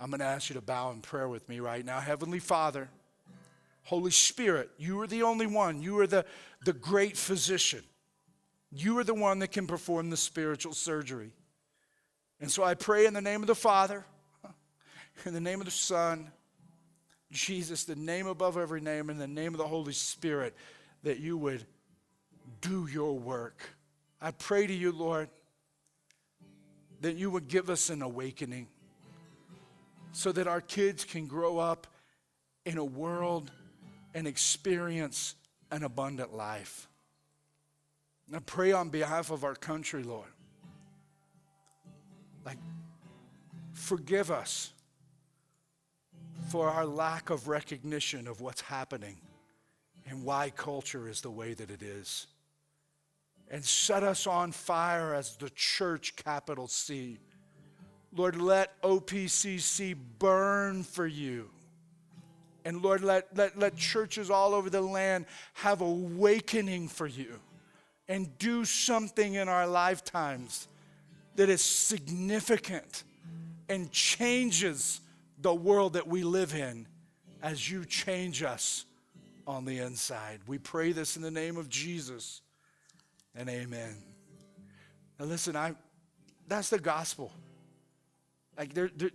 [0.00, 1.98] I'm going to ask you to bow in prayer with me right now.
[1.98, 2.88] Heavenly Father,
[3.84, 5.82] Holy Spirit, you are the only one.
[5.82, 6.24] You are the,
[6.64, 7.82] the great physician.
[8.70, 11.32] You are the one that can perform the spiritual surgery.
[12.40, 14.04] And so I pray in the name of the Father,
[15.24, 16.30] in the name of the Son,
[17.32, 20.54] Jesus, the name above every name, in the name of the Holy Spirit,
[21.02, 21.64] that you would
[22.60, 23.62] do your work.
[24.20, 25.28] I pray to you, Lord,
[27.00, 28.68] that you would give us an awakening
[30.12, 31.86] so that our kids can grow up
[32.64, 33.50] in a world
[34.14, 35.34] and experience
[35.70, 36.88] an abundant life.
[38.26, 40.28] And I pray on behalf of our country, Lord,
[42.44, 42.58] Like,
[43.72, 44.72] forgive us
[46.48, 49.18] for our lack of recognition of what's happening
[50.08, 52.26] and why culture is the way that it is.
[53.50, 57.18] And set us on fire as the church, capital C.
[58.14, 61.50] Lord, let OPCC burn for you.
[62.64, 67.38] And Lord, let, let, let churches all over the land have awakening for you
[68.08, 70.68] and do something in our lifetimes
[71.36, 73.04] that is significant
[73.68, 75.00] and changes
[75.40, 76.86] the world that we live in
[77.42, 78.84] as you change us
[79.46, 80.40] on the inside.
[80.46, 82.42] We pray this in the name of Jesus
[83.34, 83.96] and amen.
[85.18, 85.74] Now listen, I
[86.46, 87.32] that's the gospel.
[88.56, 89.10] Like there, there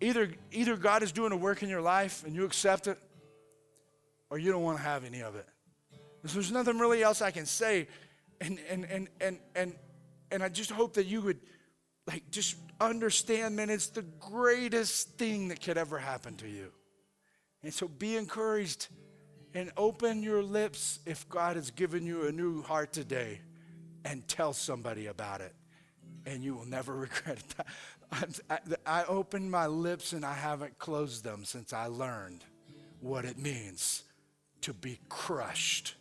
[0.00, 2.98] either either God is doing a work in your life and you accept it
[4.30, 5.46] or you don't want to have any of it.
[6.26, 7.88] So there's nothing really else I can say
[8.40, 9.74] and and and and and
[10.30, 11.38] and I just hope that you would
[12.06, 16.72] like just understand, man, it's the greatest thing that could ever happen to you.
[17.62, 18.88] And so be encouraged
[19.58, 23.40] and open your lips if God has given you a new heart today
[24.04, 25.52] and tell somebody about it.
[26.26, 27.56] And you will never regret it.
[28.12, 28.26] I,
[28.86, 32.44] I, opened my lips and I haven't closed them since I learned
[33.00, 34.04] what it means
[34.60, 35.96] to be crushed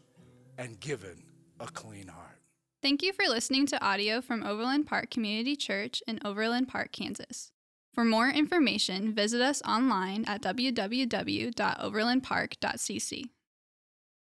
[0.59, 1.23] and given
[1.59, 2.37] a clean heart.
[2.83, 7.51] Thank you for listening to audio from Overland Park Community Church in Overland Park, Kansas.
[7.91, 13.29] For more information, visit us online at www.overlandpark.cc.